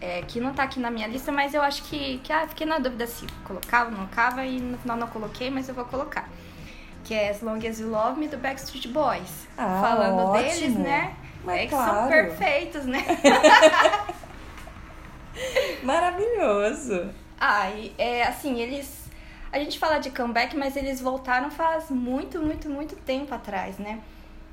É, 0.00 0.22
que 0.22 0.38
não 0.38 0.52
tá 0.54 0.62
aqui 0.62 0.78
na 0.78 0.92
minha 0.92 1.08
lista, 1.08 1.32
mas 1.32 1.52
eu 1.52 1.62
acho 1.62 1.82
que. 1.82 2.18
que 2.18 2.32
ah, 2.32 2.46
fiquei 2.46 2.64
na 2.64 2.78
dúvida 2.78 3.04
se 3.08 3.26
colocava 3.44 3.86
ou 3.86 3.90
não 3.90 3.98
colocava, 4.06 4.44
e 4.44 4.60
no 4.60 4.78
final 4.78 4.96
não 4.96 5.08
coloquei, 5.08 5.50
mas 5.50 5.68
eu 5.68 5.74
vou 5.74 5.84
colocar. 5.86 6.28
Que 7.02 7.14
é 7.14 7.30
As 7.30 7.40
Long 7.42 7.58
As 7.68 7.80
You 7.80 7.88
Love 7.90 8.20
Me 8.20 8.28
do 8.28 8.36
Backstreet 8.38 8.86
Boys. 8.86 9.48
Ah, 9.56 9.80
Falando 9.80 10.28
ótimo. 10.28 10.44
deles, 10.44 10.76
né? 10.76 11.16
Mas 11.44 11.56
é 11.56 11.62
que 11.62 11.68
claro. 11.70 11.92
são 11.98 12.08
perfeitos, 12.08 12.84
né? 12.86 13.04
Maravilhoso. 15.82 17.10
Ah, 17.40 17.70
e, 17.70 17.94
é 17.98 18.24
assim, 18.24 18.60
eles. 18.60 19.08
A 19.50 19.58
gente 19.58 19.78
fala 19.78 19.98
de 19.98 20.10
comeback, 20.10 20.56
mas 20.56 20.76
eles 20.76 21.00
voltaram 21.00 21.50
faz 21.50 21.90
muito, 21.90 22.40
muito, 22.40 22.68
muito 22.68 22.96
tempo 22.96 23.34
atrás, 23.34 23.78
né? 23.78 24.00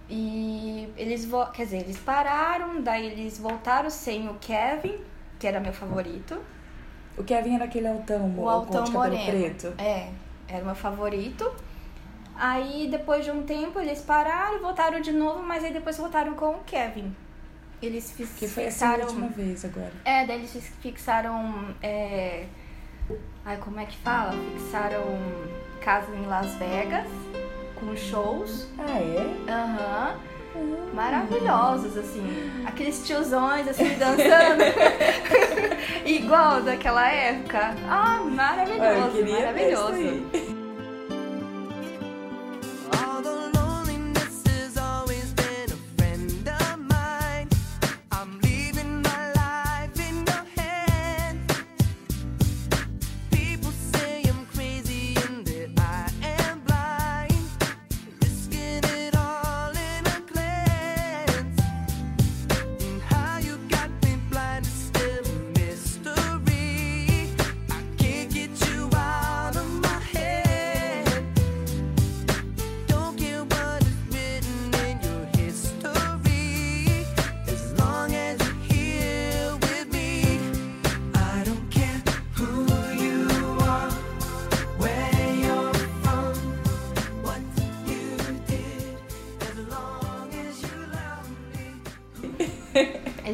E 0.10 0.88
eles, 0.96 1.27
quer 1.54 1.63
dizer, 1.63 1.77
eles 1.80 1.98
pararam, 1.98 2.82
daí 2.82 3.08
eles 3.08 3.39
voltaram 3.39 3.89
sem 3.89 4.30
o 4.30 4.36
Kevin, 4.36 5.00
que 5.39 5.48
era 5.48 5.60
meu 5.60 5.74
favorito. 5.74 6.39
O 7.18 7.24
Kevin 7.24 7.56
era 7.56 7.65
aquele 7.65 7.88
altão, 7.88 8.34
O 8.38 8.48
Altão 8.48 8.89
Moreno. 8.92 9.25
preto. 9.25 9.74
É, 9.77 10.10
era 10.48 10.62
o 10.62 10.65
meu 10.65 10.75
favorito. 10.75 11.51
Aí 12.38 12.88
depois 12.92 13.24
de 13.24 13.32
um 13.32 13.44
tempo 13.44 13.80
eles 13.80 14.01
pararam, 14.01 14.60
voltaram 14.60 15.00
de 15.00 15.12
novo, 15.12 15.42
mas 15.42 15.63
aí 15.63 15.72
depois 15.72 15.98
voltaram 15.98 16.34
com 16.34 16.51
o 16.51 16.63
Kevin. 16.65 17.15
Eles 17.82 18.12
fis- 18.12 18.29
Que 18.38 18.48
foi 18.48 18.63
essa 18.65 18.88
fixaram. 18.88 19.05
última 19.08 19.27
vez 19.29 19.63
agora. 19.65 19.91
É, 20.03 20.25
daí 20.25 20.38
eles 20.39 20.51
fix- 20.51 20.72
fixaram. 20.82 21.75
É... 21.84 22.46
Ai, 23.46 23.58
como 23.58 23.79
é 23.79 23.86
que 23.86 23.98
fala? 23.98 24.34
Fixaram 24.58 25.03
casa 25.82 26.08
em 26.15 26.25
Las 26.25 26.53
Vegas, 26.55 27.05
com 27.79 27.96
shows. 27.96 28.67
Ah, 28.79 29.00
é? 29.00 29.51
Aham. 29.51 30.15
Maravilhosos, 30.94 31.98
assim. 31.98 32.25
Aqueles 32.65 33.05
tiozões, 33.05 33.67
assim, 33.67 33.94
dançando. 33.98 34.63
Igual 36.05 36.62
daquela 36.62 37.08
época. 37.12 37.75
Ah, 37.88 38.20
Ah, 38.20 38.24
maravilhoso, 38.24 39.32
maravilhoso. 39.32 40.25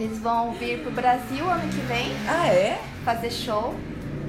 Eles 0.01 0.17
vão 0.19 0.51
vir 0.53 0.81
pro 0.81 0.91
Brasil 0.91 1.47
ano 1.47 1.67
que 1.69 1.79
vem 1.81 2.11
Ah, 2.27 2.47
é? 2.47 2.81
fazer 3.05 3.29
show. 3.29 3.75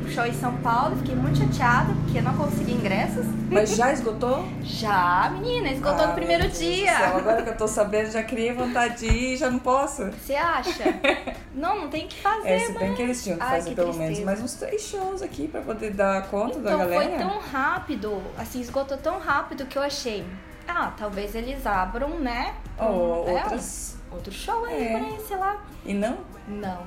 Um 0.05 0.11
show 0.11 0.27
em 0.27 0.35
São 0.35 0.55
Paulo. 0.59 0.97
Fiquei 0.97 1.15
muito 1.15 1.39
chateada 1.39 1.95
porque 2.05 2.21
não 2.21 2.35
consegui 2.37 2.73
ingressos. 2.73 3.25
Mas 3.51 3.75
já 3.77 3.91
esgotou? 3.93 4.47
Já, 4.63 5.31
menina, 5.33 5.71
esgotou 5.71 6.05
Ah, 6.05 6.09
no 6.09 6.15
primeiro 6.15 6.49
dia. 6.49 6.95
céu, 6.97 7.17
agora 7.19 7.43
que 7.43 7.49
eu 7.51 7.57
tô 7.57 7.67
sabendo, 7.69 8.11
já 8.11 8.23
criei 8.23 8.53
vontade 8.53 8.99
de 8.99 9.07
ir 9.07 9.37
já 9.39 9.49
não 9.51 9.61
posso. 9.61 10.11
Você 10.11 10.35
acha? 10.35 10.83
não, 11.55 11.83
não 11.83 11.89
tem 11.89 12.05
o 12.05 12.09
que 12.09 12.21
fazer, 12.21 12.49
É, 12.51 12.59
se 12.59 12.73
bem 12.79 12.95
que 12.95 13.01
eles 13.03 13.23
tinham 13.23 13.39
que 13.39 13.45
Ai, 13.45 13.51
fazer 13.57 13.71
que 13.71 13.77
pelo 13.77 13.89
tristeza. 13.89 14.11
menos 14.13 14.25
mais 14.27 14.43
uns 14.43 14.55
três 14.55 14.83
shows 14.83 15.23
aqui 15.23 15.49
pra 15.49 15.61
poder 15.63 15.93
dar 15.93 16.27
conta 16.29 16.59
da 16.59 16.73
Então 16.73 16.79
galera. 16.81 17.09
foi 17.11 17.19
tão 17.19 17.39
rápido, 17.39 18.23
assim, 18.37 18.61
esgotou 18.61 18.99
tão 18.99 19.19
rápido 19.21 19.65
que 19.67 19.79
eu 19.79 19.83
achei. 19.83 20.25
Ah, 20.69 20.93
talvez 20.99 21.35
eles 21.35 21.65
abram, 21.67 22.19
né? 22.19 22.55
Ou 22.79 23.25
um- 23.25 23.29
é, 23.31 23.33
outras. 23.43 23.97
Outro 24.15 24.33
show 24.33 24.65
aí, 24.65 24.75
É. 24.89 25.15
ir, 25.15 25.21
sei 25.27 25.37
lá. 25.37 25.63
E 25.85 25.95
não? 25.95 26.19
Não. 26.49 26.87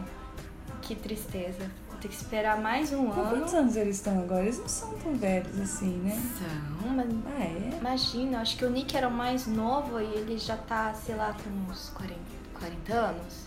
Que 0.81 0.95
tristeza. 0.95 1.69
Vou 1.89 1.99
ter 1.99 2.07
que 2.09 2.15
esperar 2.15 2.59
mais 2.61 2.91
um 2.93 3.07
Com 3.09 3.21
ano. 3.21 3.29
quantos 3.29 3.53
anos 3.53 3.75
eles 3.75 3.95
estão 3.95 4.19
agora? 4.19 4.43
Eles 4.43 4.59
não 4.59 4.67
são 4.67 4.93
tão 4.95 5.15
velhos 5.15 5.59
assim, 5.59 5.97
né? 6.03 6.21
São, 6.37 6.89
mas 6.93 7.07
Ah, 7.37 7.41
é? 7.43 7.77
imagina, 7.79 8.41
acho 8.41 8.57
que 8.57 8.65
o 8.65 8.69
Nick 8.69 8.95
era 8.95 9.07
o 9.07 9.11
mais 9.11 9.47
novo 9.47 9.99
e 9.99 10.03
ele 10.03 10.37
já 10.37 10.57
tá, 10.57 10.93
sei 10.93 11.15
lá, 11.15 11.33
com 11.41 11.71
uns 11.71 11.89
40, 11.89 12.19
40 12.59 12.93
anos. 12.93 13.45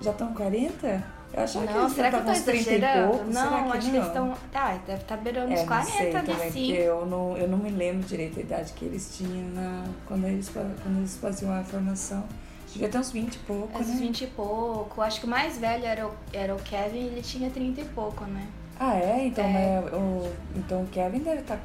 Já 0.00 0.12
estão 0.12 0.32
40? 0.32 1.18
Eu 1.34 1.42
achava 1.42 1.66
que 1.66 1.76
eles 1.76 1.92
será 1.92 2.08
que 2.10 2.16
eu 2.16 2.24
tô 2.24 2.30
uns 2.30 2.40
30 2.40 2.56
e 2.70 2.74
exagerando? 2.76 3.24
Não, 3.24 3.32
será 3.32 3.48
que 3.48 3.54
acho 3.54 3.62
não? 3.72 3.80
que 3.80 3.96
eles 3.96 4.06
estão. 4.06 4.34
Tá, 4.50 4.76
deve 4.86 5.02
estar 5.02 5.16
beirando 5.18 5.50
É, 5.52 5.54
uns 5.54 5.60
não 5.60 5.66
40 5.66 5.90
sei 5.90 6.00
ali 6.00 6.12
também, 6.12 6.36
porque 6.36 6.46
assim. 6.48 6.72
eu 6.72 7.06
não, 7.06 7.36
eu 7.36 7.48
não 7.48 7.58
me 7.58 7.70
lembro 7.70 8.06
direito 8.08 8.38
a 8.38 8.42
idade 8.42 8.72
que 8.72 8.84
eles 8.86 9.14
tinham 9.14 9.48
na, 9.50 9.84
quando, 10.06 10.24
eles, 10.26 10.48
quando 10.48 10.98
eles 10.98 11.16
faziam 11.18 11.52
a 11.52 11.62
formação. 11.64 12.24
Devia 12.72 12.88
ter 12.88 12.98
uns 12.98 13.10
20 13.10 13.34
e 13.34 13.38
pouco, 13.38 13.78
Uns 13.78 13.88
né? 13.88 13.96
20 13.96 14.20
e 14.22 14.26
pouco. 14.28 15.00
Acho 15.02 15.20
que 15.20 15.26
o 15.26 15.28
mais 15.30 15.58
velho 15.58 15.84
era 15.84 16.06
o, 16.06 16.12
era 16.32 16.54
o 16.54 16.58
Kevin 16.58 16.98
e 16.98 17.06
ele 17.06 17.22
tinha 17.22 17.50
30 17.50 17.80
e 17.80 17.84
pouco, 17.86 18.24
né? 18.24 18.46
Ah, 18.78 18.94
é? 18.96 19.26
Então, 19.26 19.44
É. 19.44 19.80
mas 19.80 19.92
o, 19.92 20.32
então 20.56 20.82
o 20.82 20.86
Kevin 20.88 21.18
deve 21.20 21.40
estar 21.40 21.58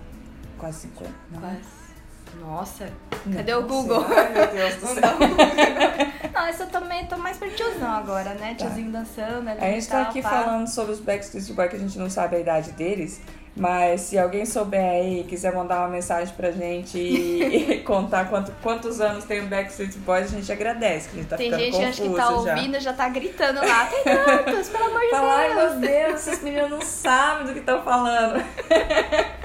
quase 0.57 0.81
50, 0.87 1.11
não? 1.31 1.39
Quase. 1.41 1.59
Nossa, 2.41 2.89
Não, 3.25 3.33
cadê 3.37 3.53
o 3.53 3.63
Google? 3.63 4.05
sei. 4.07 4.17
Ai, 4.17 4.33
meu 4.33 4.47
Deus 4.47 4.75
do 4.75 4.87
céu. 4.87 5.01
Não, 6.33 6.49
isso 6.49 6.63
eu 6.63 6.67
também 6.67 7.05
tô 7.05 7.17
mais 7.17 7.37
pra 7.37 7.47
tiozão 7.49 7.91
agora, 7.91 8.33
né? 8.33 8.55
Tá. 8.57 8.65
Tiozinho 8.65 8.91
dançando 8.91 9.49
ali 9.49 9.59
A 9.61 9.65
gente 9.71 9.87
tá 9.87 9.99
tal, 10.01 10.09
aqui 10.09 10.21
pá. 10.21 10.29
falando 10.29 10.67
sobre 10.67 10.91
os 10.93 10.99
Backstreet 10.99 11.51
Boys 11.53 11.69
que 11.69 11.75
a 11.75 11.79
gente 11.79 11.97
não 11.99 12.09
sabe 12.09 12.35
a 12.35 12.39
idade 12.39 12.71
deles, 12.71 13.21
mas 13.55 14.01
se 14.01 14.17
alguém 14.17 14.45
souber 14.45 14.83
aí 14.83 15.21
e 15.21 15.23
quiser 15.25 15.53
mandar 15.53 15.79
uma 15.81 15.87
mensagem 15.89 16.33
pra 16.33 16.49
gente 16.51 16.97
e, 16.97 17.71
e 17.77 17.79
contar 17.83 18.29
quanto- 18.29 18.51
quantos 18.63 18.99
anos 18.99 19.23
tem 19.25 19.41
o 19.41 19.47
Backstreet 19.47 19.95
Boys, 19.99 20.25
a 20.33 20.35
gente 20.35 20.51
agradece, 20.51 21.09
que 21.09 21.15
a 21.19 21.21
gente 21.21 21.29
tá 21.29 21.37
Tem 21.37 21.51
ficando 21.51 21.63
gente 21.63 22.01
confuso 22.01 22.09
que 22.09 22.15
tá 22.17 22.25
já. 22.25 22.31
ouvindo 22.31 22.79
já 22.79 22.93
tá 22.93 23.09
gritando 23.09 23.59
lá. 23.65 23.85
Tem 23.85 24.03
tantos, 24.03 24.69
pelo 24.69 24.85
amor 24.85 25.01
de 25.01 25.09
Fala, 25.11 25.35
ai 25.35 25.53
Deus. 25.55 25.71
meu 25.75 25.79
Deus, 25.81 26.27
esses 26.27 26.43
meninos 26.43 26.69
não 26.71 26.81
sabem 26.81 27.45
do 27.47 27.53
que 27.53 27.59
estão 27.59 27.81
falando. 27.83 28.43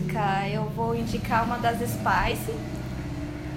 música 0.00 0.48
eu 0.48 0.64
vou 0.64 0.94
indicar 0.94 1.44
uma 1.44 1.58
das 1.58 1.78
Spice, 1.78 2.54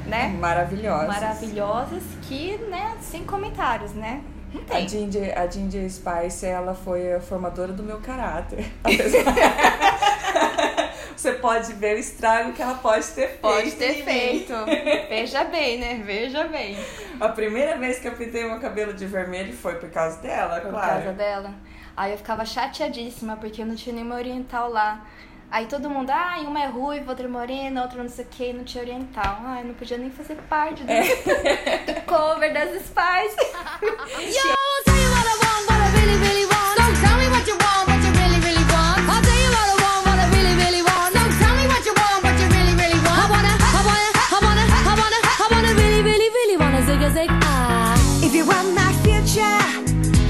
né? 0.06 0.28
Maravilhosa. 0.40 1.08
Maravilhosas, 1.08 2.04
que, 2.24 2.58
né, 2.70 2.98
sem 3.02 3.24
comentários, 3.24 3.94
né? 3.94 4.22
Não 4.54 4.62
A 4.62 4.66
tem. 4.66 4.88
Ginger, 4.88 5.36
a 5.38 5.48
Ginger 5.48 5.90
Spice, 5.90 6.46
ela 6.46 6.76
foi 6.76 7.14
a 7.14 7.20
formadora 7.22 7.74
do 7.74 7.82
meu 7.82 8.00
caráter. 8.00 8.66
Você 11.16 11.34
pode 11.34 11.74
ver 11.74 11.96
o 11.96 12.00
estrago 12.00 12.54
que 12.54 12.62
ela 12.62 12.76
pode 12.76 13.06
ter 13.08 13.28
feito. 13.30 13.40
Pode 13.40 13.72
ter 13.72 14.04
feito. 14.04 14.54
Veja 15.10 15.44
bem, 15.46 15.80
né? 15.80 16.02
Veja 16.06 16.44
bem. 16.46 16.78
A 17.20 17.30
primeira 17.30 17.78
vez 17.78 18.00
que 18.00 18.08
eu 18.08 18.12
pintei 18.14 18.44
meu 18.44 18.60
cabelo 18.60 18.94
de 18.94 19.06
vermelho 19.06 19.54
foi 19.54 19.76
por 19.76 19.90
causa 19.90 20.20
dela, 20.22 20.60
Por 20.60 20.72
claro. 20.72 20.88
causa 20.88 21.14
dela. 21.14 21.54
Aí 21.96 22.12
eu 22.12 22.18
ficava 22.18 22.44
chateadíssima, 22.46 23.38
porque 23.38 23.62
eu 23.62 23.66
não 23.66 23.76
tinha 23.76 23.96
nenhuma 23.96 24.16
oriental 24.16 24.70
lá. 24.70 25.06
Aí 25.54 25.68
todo 25.68 25.88
mundo, 25.88 26.10
ah, 26.10 26.38
uma 26.48 26.64
é 26.64 26.66
ruiva, 26.66 27.12
outra 27.12 27.28
é 27.28 27.30
morena, 27.30 27.84
outra 27.84 28.02
não 28.02 28.10
sei 28.10 28.26
o 28.26 28.28
que, 28.28 28.52
não 28.52 28.64
tinha 28.64 28.84
oriental. 28.84 29.38
Ah, 29.46 29.60
eu 29.62 29.66
não 29.68 29.76
podia 29.76 30.00
nem 30.00 30.10
fazer 30.10 30.34
parte 30.50 30.82
do, 30.82 30.88
do 30.88 32.02
cover 32.08 32.52
das 32.52 32.82
Spice. 32.82 33.38
Yo, 34.34 34.50
I'll 34.50 34.84
tell 34.84 34.98
you 34.98 35.10
what 35.14 35.28
I 35.30 35.36
want, 35.46 35.70
what 35.70 35.78
I 35.78 35.90
really, 35.94 36.18
really 36.26 36.46
want. 36.50 36.74
Don't 36.82 36.98
tell 36.98 37.18
me 37.22 37.30
what 37.30 37.46
you 37.46 37.54
want, 37.54 37.86
what 37.86 38.02
you 38.02 38.12
really, 38.18 38.40
really 38.42 38.66
want. 38.66 38.98
I'll 39.06 39.22
tell 39.22 39.38
you 39.38 39.52
what 39.54 39.70
I 39.70 39.78
want, 39.78 40.02
what 40.10 40.18
I 40.18 40.28
really, 40.34 40.56
really 40.58 40.82
want. 40.82 41.14
Don't 41.14 41.34
tell 41.38 41.54
me 41.54 41.66
what 41.70 41.86
you 41.86 41.94
want, 42.02 42.24
what 42.26 42.34
you 42.42 42.48
really, 42.50 42.74
really 42.74 43.00
want. 43.06 43.22
I 43.22 43.30
wanna, 43.30 43.54
I 43.54 43.82
wanna, 43.86 44.10
I 44.10 44.40
wanna, 44.42 44.66
I 44.74 44.94
wanna, 44.98 45.20
I 45.22 45.46
wanna 45.54 45.72
really, 45.78 46.02
really, 46.02 46.30
really 46.34 46.58
wanna 46.58 46.82
zig 46.82 46.98
a 47.06 47.14
zig 47.14 47.30
ah. 47.30 47.94
If 48.26 48.34
you 48.34 48.50
want 48.50 48.74
my 48.74 48.90
future, 49.06 49.62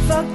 forget 0.03 0.32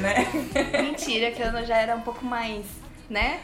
né? 0.00 0.26
Mentira, 0.82 1.30
que 1.30 1.42
eu 1.42 1.64
já 1.66 1.76
era 1.78 1.94
um 1.96 2.00
pouco 2.00 2.24
mais, 2.24 2.64
né? 3.08 3.40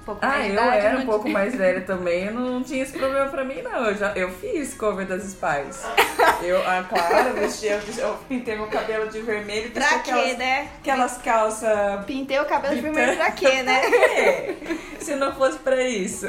Um 0.00 0.04
pouco 0.04 0.24
Ah, 0.24 0.28
mais 0.28 0.46
eu 0.46 0.52
idade, 0.54 0.86
era 0.86 0.98
um 0.98 1.06
pouco 1.06 1.28
mais 1.28 1.54
velha 1.54 1.82
também, 1.82 2.24
eu 2.24 2.32
não 2.32 2.62
tinha 2.62 2.82
esse 2.82 2.96
problema 2.98 3.28
pra 3.28 3.44
mim, 3.44 3.60
não. 3.62 3.84
Eu, 3.84 3.94
já, 3.94 4.12
eu 4.16 4.30
fiz 4.32 4.72
cover 4.74 5.06
das 5.06 5.22
Spice. 5.24 5.86
Eu, 6.42 6.58
ah, 6.66 6.84
claro, 6.88 7.28
eu, 7.28 7.34
vesti, 7.34 7.66
eu, 7.66 7.78
eu 7.98 8.14
pintei 8.28 8.56
meu 8.56 8.66
cabelo 8.68 9.08
de 9.08 9.20
vermelho 9.20 9.70
Pra 9.70 9.86
quê, 10.00 10.10
aquelas, 10.10 10.38
né? 10.38 10.68
aquelas 10.80 11.18
calças. 11.18 12.04
Pintei 12.06 12.38
o 12.40 12.46
cabelo 12.46 12.74
de 12.76 12.80
primeiro 12.82 13.14
pra 13.18 13.30
quê, 13.30 13.62
né? 13.62 13.82
Se 14.98 15.14
não 15.16 15.34
fosse 15.34 15.58
pra 15.58 15.80
isso. 15.82 16.26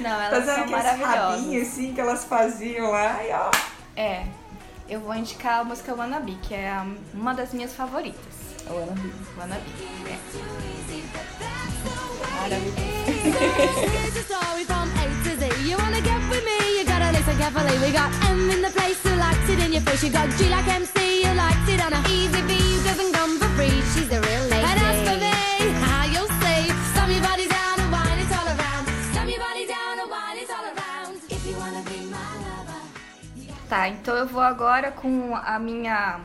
Não, 0.00 0.20
elas 0.20 0.30
Fazendo 0.44 0.56
são 0.56 0.66
maravilhosas. 0.66 1.16
rabinhos 1.40 1.68
assim 1.68 1.94
que 1.94 2.00
elas 2.00 2.24
faziam 2.24 2.90
lá 2.90 3.20
e 3.24 3.32
ó. 3.32 3.50
É, 3.96 4.22
eu 4.90 5.00
vou 5.00 5.14
indicar 5.14 5.60
a 5.60 5.64
música 5.64 5.94
Wannabe, 5.94 6.36
que 6.42 6.52
é 6.52 6.74
uma 7.14 7.32
das 7.32 7.54
minhas 7.54 7.72
favoritas. 7.72 8.20
Wannabe. 8.68 9.12
Wannabe. 9.38 9.62
É. 10.06 10.18
Tá, 33.70 33.88
então 33.88 34.16
eu 34.16 34.26
vou 34.26 34.42
agora 34.42 34.90
com 34.90 35.32
a 35.36 35.56
minha 35.56 36.18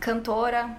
cantora 0.00 0.74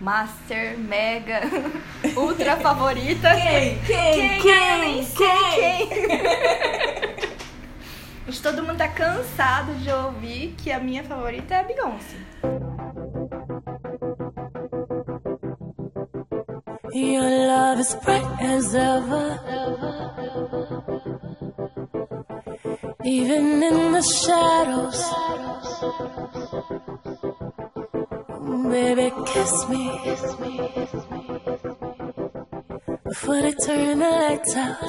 master, 0.00 0.78
mega, 0.78 1.42
ultra 2.16 2.56
favorita. 2.56 3.28
Quem? 3.34 3.78
Quem? 3.80 4.40
Quem? 4.40 5.04
Quem. 5.04 5.88
Acho 8.26 8.38
que 8.38 8.42
todo 8.42 8.62
mundo 8.62 8.78
tá 8.78 8.88
cansado 8.88 9.74
de 9.74 9.90
ouvir 9.92 10.54
que 10.56 10.72
a 10.72 10.80
minha 10.80 11.04
favorita 11.04 11.56
é 11.56 11.60
a 11.60 11.62
Beyoncé. 11.64 12.16
Your 16.94 17.28
love 17.46 17.80
is 17.82 17.94
bright 18.02 18.24
as 18.42 18.74
ever. 18.74 20.57
Even 23.10 23.62
in 23.62 23.92
the 23.92 24.02
shadows. 24.02 25.00
Baby, 28.70 29.08
kiss 29.24 29.54
me. 29.70 29.84
Before 33.08 33.40
they 33.40 33.54
turn 33.64 33.98
the 33.98 34.10
lights 34.10 34.56
out. 34.56 34.80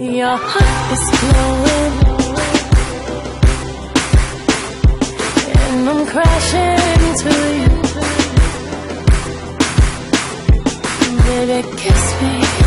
Your 0.00 0.38
heart 0.50 0.92
is 0.96 1.06
glowing. 1.20 1.94
And 5.60 5.88
I'm 5.90 6.02
crashing 6.06 6.80
into 7.08 7.34
you. 7.60 7.72
Baby, 11.26 11.58
kiss 11.76 12.04
me 12.22 12.63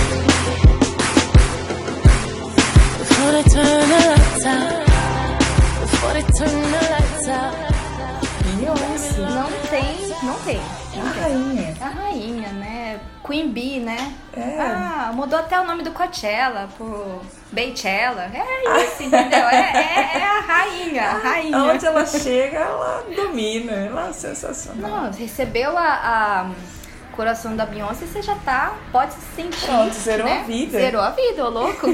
Beyoncé. 8.58 9.22
Não 9.22 9.52
tem, 9.70 10.08
não 10.24 10.40
tem. 10.40 10.60
A 11.00 11.22
rainha. 11.22 11.76
É 11.80 11.84
a 11.84 11.90
rainha, 11.90 12.50
né? 12.54 13.00
Queen 13.24 13.52
Bee, 13.52 13.80
né? 13.80 14.16
É. 14.36 14.60
Ah, 14.60 15.12
mudou 15.14 15.38
até 15.38 15.60
o 15.60 15.64
nome 15.64 15.84
do 15.84 15.92
Coachella 15.92 16.70
por 16.76 17.22
Beychella. 17.52 18.32
É 18.34 18.84
isso, 18.84 19.04
entendeu? 19.04 19.48
É, 19.48 19.56
é, 19.56 20.20
é 20.20 20.24
a 20.24 20.40
rainha, 20.40 21.04
a 21.04 21.18
rainha. 21.18 21.58
Onde 21.60 21.86
ela 21.86 22.06
chega, 22.06 22.58
ela 22.58 23.04
domina. 23.16 23.74
Ela 23.74 24.10
é 24.10 24.14
sensacional. 24.14 24.90
Não, 24.90 25.12
recebeu 25.12 25.78
a, 25.78 25.84
a 25.84 27.16
coração 27.16 27.56
da 27.56 27.66
Beyoncé, 27.66 28.08
você 28.08 28.24
já 28.24 28.36
tá, 28.38 28.76
pode 28.92 29.14
se 29.14 29.36
sentir. 29.36 29.66
Pronto, 29.66 29.94
zerou 29.94 30.26
né? 30.26 30.40
a 30.40 30.44
vida. 30.44 30.80
Zerou 30.80 31.02
a 31.02 31.12
vida, 31.12 31.46
ô 31.46 31.50
louco. 31.50 31.88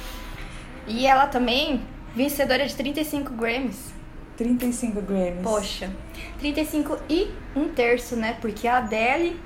e 0.86 1.06
ela 1.06 1.26
também, 1.26 1.86
vencedora 2.14 2.66
de 2.66 2.74
35 2.74 3.32
Grammys. 3.34 3.92
35 4.36 5.00
Grammys. 5.02 5.42
Poxa, 5.42 5.90
35 6.38 6.98
e 7.08 7.30
um 7.54 7.68
terço, 7.68 8.16
né? 8.16 8.36
Porque 8.40 8.66
a 8.66 8.78
Adele 8.78 9.38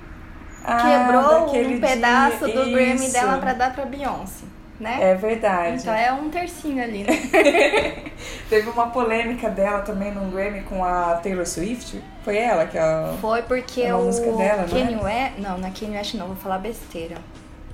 Ah, 0.64 0.77
quebrou 0.77 1.48
um 1.55 1.81
pedaço 1.81 2.44
dia, 2.46 2.55
do 2.55 2.70
Grammy 2.70 3.11
dela 3.11 3.38
pra 3.38 3.53
dar 3.55 3.74
pra 3.74 3.85
Beyoncé, 3.85 4.44
né? 4.79 4.98
É 5.11 5.14
verdade. 5.16 5.79
Então 5.83 5.92
é 5.92 6.12
um 6.12 6.31
tercinho 6.31 6.83
ali, 6.83 7.03
né? 7.05 7.12
Teve 8.48 8.70
uma 8.70 8.87
polêmica 8.90 9.50
dela 9.50 9.81
também 9.81 10.12
num 10.12 10.31
Grammy 10.31 10.62
com 10.62 10.85
a 10.85 11.16
Taylor 11.16 11.44
Swift. 11.46 12.00
Foi 12.24 12.37
ela 12.37 12.64
que 12.66 12.79
a. 12.79 13.14
Foi 13.20 13.42
porque 13.42 13.83
É 13.83 13.92
uma 13.94 14.05
o 14.05 14.07
música 14.07 14.31
dela, 14.33 14.62
não 14.62 14.68
Kanye 14.68 14.94
é? 14.94 15.03
West... 15.03 15.33
Não, 15.38 15.59
não 15.59 15.68
é 15.68 15.70
Kanye 15.72 15.96
West 15.96 16.14
não, 16.14 16.27
vou 16.29 16.37
falar 16.37 16.59
besteira. 16.59 17.16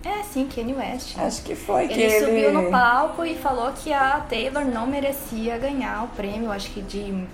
É, 0.04 0.22
sim, 0.22 0.48
Kanye 0.48 0.74
West. 0.74 1.18
Acho 1.18 1.42
que 1.42 1.54
foi 1.54 1.86
que 1.86 1.94
Ele 1.94 2.02
ele. 2.04 2.24
subiu 2.24 2.52
no 2.52 2.70
palco 2.70 3.24
e 3.24 3.34
falou 3.36 3.70
que 3.72 3.92
a 3.92 4.20
Taylor 4.28 4.64
não 4.64 4.86
merecia 4.86 5.58
ganhar 5.58 6.04
o 6.04 6.08
prêmio, 6.08 6.50
acho 6.50 6.70
que 6.70 6.80
de 6.80 7.26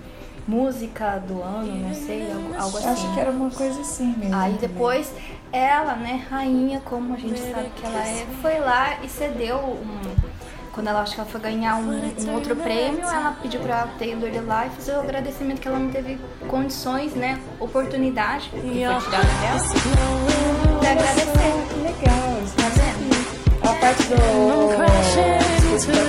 música 0.49 1.19
do 1.19 1.43
ano, 1.43 1.75
não 1.89 1.95
sei, 1.95 2.31
algo, 2.33 2.55
algo 2.59 2.79
assim. 2.79 2.89
Acho 2.89 3.15
que 3.15 3.21
era 3.21 3.31
uma 3.31 3.51
coisa 3.51 3.81
assim 3.81 4.15
mesmo. 4.17 4.35
Aí 4.35 4.55
também. 4.55 4.69
depois 4.69 5.13
ela, 5.53 5.95
né, 5.95 6.25
rainha, 6.29 6.81
como 6.85 7.15
a 7.15 7.17
gente 7.17 7.39
sabe 7.39 7.71
que 7.77 7.87
ela 7.87 8.07
é, 8.07 8.27
foi 8.43 8.59
lá 8.59 8.99
e 9.03 9.09
cedeu 9.09 9.59
um. 9.59 10.37
Quando 10.73 10.89
ela 10.89 11.01
acho 11.01 11.15
que 11.15 11.21
ela 11.21 11.31
foi 11.31 11.41
ganhar 11.41 11.77
um, 11.77 11.91
um 11.91 12.35
outro 12.35 12.55
prêmio, 12.55 13.01
ela 13.01 13.35
pediu 13.41 13.61
pra 13.61 13.87
Taylor 13.99 14.29
ir 14.29 14.41
lá 14.41 14.67
e 14.67 14.71
fazer 14.71 14.93
o 14.93 15.01
agradecimento 15.01 15.59
que 15.61 15.69
ela 15.69 15.79
não 15.79 15.91
teve 15.91 16.19
condições, 16.49 17.15
né? 17.15 17.41
Oportunidade 17.59 18.51
que 18.51 18.61
foi 18.61 18.71
tirada 18.73 19.01
dela. 19.41 20.81
De 20.81 20.87
agradecer. 20.87 21.66
Legal. 21.87 22.43
isso 22.45 22.57
Tá 22.57 22.69
vendo? 22.75 23.15
A 23.63 23.73
parte 23.75 24.03
do 24.09 24.17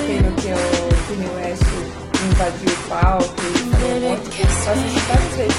Taylor 0.08 0.34
que 0.34 0.48
o 0.48 0.58
Kanye 1.08 1.30
West 1.36 1.62
invadiu 2.26 2.74
o 2.74 2.76
palco 2.90 3.42
e 3.44 3.58
falou 3.70 3.92
um 3.94 4.00
monte 4.10 4.26
de 4.30 4.42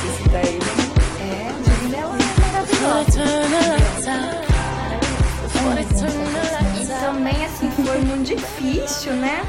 esse 0.08 0.28
daí. 0.30 0.58
É, 1.20 1.22
a 1.48 1.52
vida 1.62 1.86
dela 1.96 2.16
é 2.16 2.20
maravilhosa. 2.40 3.22
E 6.80 6.82
também, 7.00 7.38
assim, 7.44 7.70
foi 7.70 7.98
muito 7.98 8.26
difícil, 8.34 9.12
né? 9.12 9.46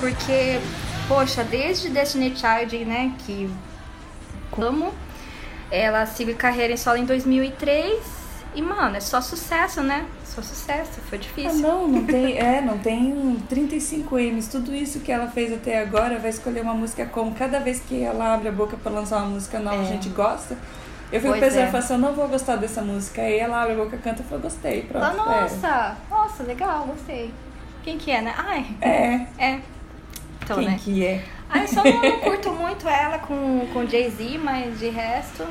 Porque, 0.00 0.60
poxa, 1.08 1.44
desde 1.44 1.90
Destiny 1.90 2.34
Child, 2.34 2.84
né, 2.86 3.12
que 3.18 3.50
amo, 4.58 4.94
ela 5.70 6.06
seguiu 6.06 6.36
carreira 6.36 6.72
em 6.72 6.76
solo 6.78 6.96
em 6.96 7.04
2003 7.04 8.15
e, 8.56 8.62
mano, 8.62 8.96
é 8.96 9.00
só 9.00 9.20
sucesso, 9.20 9.82
né? 9.82 10.06
Só 10.24 10.42
sucesso, 10.42 11.00
foi 11.08 11.18
Ah, 11.18 11.20
difícil. 11.20 11.60
não, 11.60 11.86
não 11.86 12.04
tem, 12.04 12.38
é, 12.38 12.60
não 12.60 12.78
tem 12.78 13.36
35 13.48 14.18
M's. 14.18 14.48
Tudo 14.48 14.74
isso 14.74 15.00
que 15.00 15.12
ela 15.12 15.28
fez 15.28 15.52
até 15.52 15.80
agora 15.80 16.18
vai 16.18 16.30
escolher 16.30 16.62
uma 16.62 16.74
música 16.74 17.06
como 17.06 17.34
cada 17.34 17.60
vez 17.60 17.80
que 17.80 18.02
ela 18.02 18.34
abre 18.34 18.48
a 18.48 18.52
boca 18.52 18.76
pra 18.76 18.90
lançar 18.90 19.18
uma 19.18 19.28
música 19.30 19.58
nova, 19.60 19.80
a 19.82 19.84
gente 19.84 20.08
gosta. 20.08 20.56
Eu 21.12 21.20
fico 21.20 21.32
Pois 21.34 21.44
pensando, 21.44 21.66
é. 21.66 21.70
eu 21.72 21.76
assim, 21.78 21.92
eu 21.94 21.98
não 22.00 22.12
vou 22.14 22.26
gostar 22.28 22.56
dessa 22.56 22.82
música. 22.82 23.22
Aí 23.22 23.38
ela 23.38 23.62
abre 23.62 23.74
a 23.74 23.76
boca, 23.76 23.96
canta, 23.98 24.22
eu 24.22 24.26
falo, 24.26 24.42
gostei, 24.42 24.82
pronto. 24.82 25.04
Fala, 25.06 25.42
nossa, 25.42 25.96
nossa, 26.10 26.42
legal, 26.42 26.84
gostei. 26.86 27.32
Quem 27.84 27.96
que 27.98 28.10
é, 28.10 28.20
né? 28.22 28.34
Ai, 28.36 28.66
É, 28.80 28.88
é. 28.90 29.26
é. 29.38 29.60
Então, 30.42 30.58
quem 30.58 30.68
né? 30.68 30.78
que 30.82 31.04
é? 31.06 31.24
Ah, 31.48 31.60
eu 31.60 31.68
só 31.68 31.84
não, 31.84 32.02
não 32.02 32.18
curto 32.20 32.50
muito 32.52 32.88
ela 32.88 33.18
com, 33.20 33.66
com 33.72 33.86
Jay-Z, 33.86 34.38
mas 34.42 34.78
de 34.80 34.88
resto, 34.88 35.44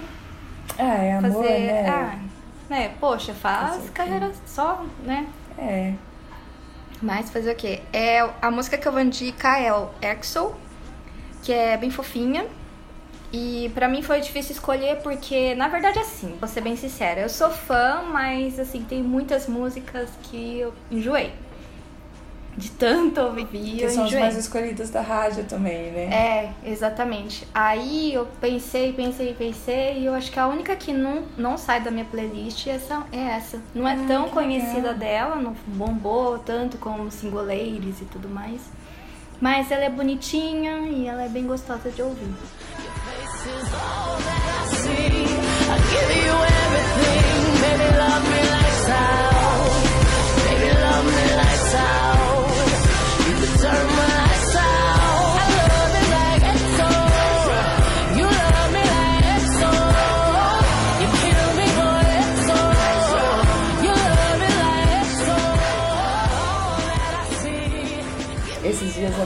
Ah, 0.78 0.96
é 1.04 1.13
amor, 1.13 1.32
fazer. 1.44 1.60
né? 1.60 1.89
Ah, 1.89 2.15
né? 2.69 2.93
Poxa, 2.99 3.34
faz 3.34 3.89
carreira 3.89 4.32
só, 4.45 4.86
né? 5.04 5.28
É. 5.58 5.93
Mas 7.01 7.30
fazer 7.30 7.51
o 7.51 7.56
quê? 7.56 7.82
É, 7.91 8.28
a 8.41 8.49
música 8.49 8.78
que 8.78 8.88
eu 8.88 8.91
vou 8.91 9.01
indicar 9.01 9.62
é 9.62 9.73
o 9.73 9.89
Exo, 10.01 10.54
que 11.43 11.54
é 11.54 11.78
bem 11.78 11.91
fofinha. 11.91 12.45
E 13.34 13.69
pra 13.73 13.89
mim 13.89 14.01
foi 14.01 14.21
difícil 14.21 14.54
escolher 14.54 15.01
porque, 15.01 15.56
na 15.56 15.67
verdade, 15.67 15.99
assim, 15.99 16.38
vou 16.39 16.47
ser 16.47 16.62
bem 16.62 16.78
sincera, 16.78 17.19
eu 17.19 17.28
sou 17.28 17.49
fã, 17.49 18.04
mas 18.10 18.58
assim, 18.60 18.84
tem 18.84 19.04
muitas 19.04 19.47
músicas 19.47 20.10
que 20.23 20.60
eu 20.60 20.73
enjoei. 20.89 21.34
De 22.58 22.72
tanto 22.72 23.20
ouvir, 23.20 23.46
Que 23.46 23.89
são 23.89 24.04
as 24.04 24.08
enjoei. 24.10 24.22
mais 24.22 24.38
escolhidas 24.38 24.89
da 24.89 25.02
rádio 25.02 25.44
também, 25.44 25.91
né? 25.91 26.06
É, 26.06 26.54
exatamente. 26.70 27.46
Aí 27.54 28.13
eu 28.13 28.26
pensei, 28.39 28.94
pensei, 28.94 29.34
pensei, 29.34 30.00
e 30.00 30.06
eu 30.06 30.13
acho 30.13 30.32
que 30.32 30.39
a 30.39 30.48
única 30.48 30.74
que 30.76 30.94
não, 30.94 31.24
não 31.38 31.58
sai 31.58 31.82
da 31.82 31.91
minha 31.91 32.06
playlist 32.06 32.65
é 32.68 32.72
essa. 32.72 33.04
É 33.12 33.18
essa. 33.36 33.62
Não 33.74 33.86
é 33.86 33.94
Ah, 33.94 34.06
tão 34.08 34.30
conhecida 34.30 34.91
legal. 34.91 34.94
dela, 34.94 35.36
não 35.36 35.54
bombou 35.68 36.39
tanto 36.39 36.78
como 36.78 37.12
Single 37.12 37.46
Ladies 37.46 38.00
e 38.02 38.06
tudo 38.06 38.30
mais. 38.30 38.62
Mas 39.41 39.70
ela 39.70 39.84
é 39.84 39.89
bonitinha 39.89 40.80
e 40.88 41.08
ela 41.08 41.24
é 41.24 41.28
bem 41.28 41.46
gostosa 41.46 41.91
de 41.91 42.02
ouvir. 42.02 42.34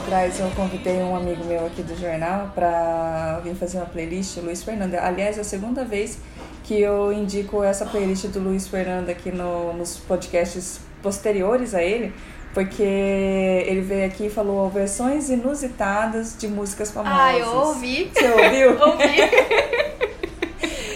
Atrás 0.09 0.39
eu 0.39 0.49
convidei 0.55 0.97
um 1.03 1.15
amigo 1.15 1.43
meu 1.45 1.67
aqui 1.67 1.83
do 1.83 1.95
jornal 1.95 2.51
pra 2.55 3.39
vir 3.43 3.53
fazer 3.53 3.77
uma 3.77 3.85
playlist, 3.85 4.37
o 4.37 4.41
Luiz 4.41 4.63
Fernando. 4.63 4.95
Aliás, 4.95 5.37
é 5.37 5.41
a 5.41 5.43
segunda 5.43 5.85
vez 5.85 6.17
que 6.63 6.81
eu 6.81 7.13
indico 7.13 7.63
essa 7.63 7.85
playlist 7.85 8.25
do 8.29 8.39
Luiz 8.39 8.67
Fernando 8.67 9.09
aqui 9.09 9.31
no- 9.31 9.71
nos 9.73 9.97
podcasts 9.97 10.79
posteriores 11.03 11.75
a 11.75 11.83
ele, 11.83 12.11
porque 12.55 12.81
ele 12.81 13.81
veio 13.81 14.07
aqui 14.07 14.25
e 14.25 14.29
falou 14.31 14.67
versões 14.71 15.29
inusitadas 15.29 16.35
de 16.35 16.47
músicas 16.47 16.89
famosas. 16.89 17.19
Ah, 17.19 17.37
eu 17.37 17.47
ouvi. 17.47 18.09
Você 18.11 18.27
ouviu? 18.29 18.69
ouvi. 18.81 19.15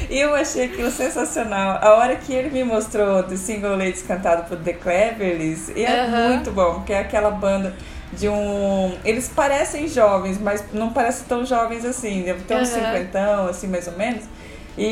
E 0.09 0.19
eu 0.19 0.33
achei 0.33 0.65
aquilo 0.65 0.89
sensacional. 0.89 1.77
A 1.81 1.95
hora 1.97 2.15
que 2.15 2.33
ele 2.33 2.49
me 2.49 2.63
mostrou 2.63 3.21
The 3.21 3.35
Single 3.35 3.77
Ladies 3.77 4.01
cantado 4.01 4.47
por 4.49 4.57
The 4.57 4.73
Cleverlys, 4.73 5.69
e 5.75 5.83
é 5.85 6.01
Aham. 6.01 6.29
muito 6.29 6.51
bom, 6.51 6.73
porque 6.75 6.93
é 6.93 6.99
aquela 6.99 7.29
banda 7.31 7.75
de 8.17 8.29
um. 8.29 8.97
Eles 9.03 9.29
parecem 9.29 9.87
jovens, 9.87 10.39
mas 10.39 10.63
não 10.73 10.91
parecem 10.91 11.25
tão 11.27 11.45
jovens 11.45 11.85
assim. 11.85 12.23
Deve 12.23 12.43
ter 12.43 12.55
uns 12.55 12.69
Aham. 12.69 12.85
cinquentão, 12.85 13.47
assim, 13.47 13.67
mais 13.67 13.87
ou 13.87 13.93
menos. 13.97 14.23
E 14.77 14.85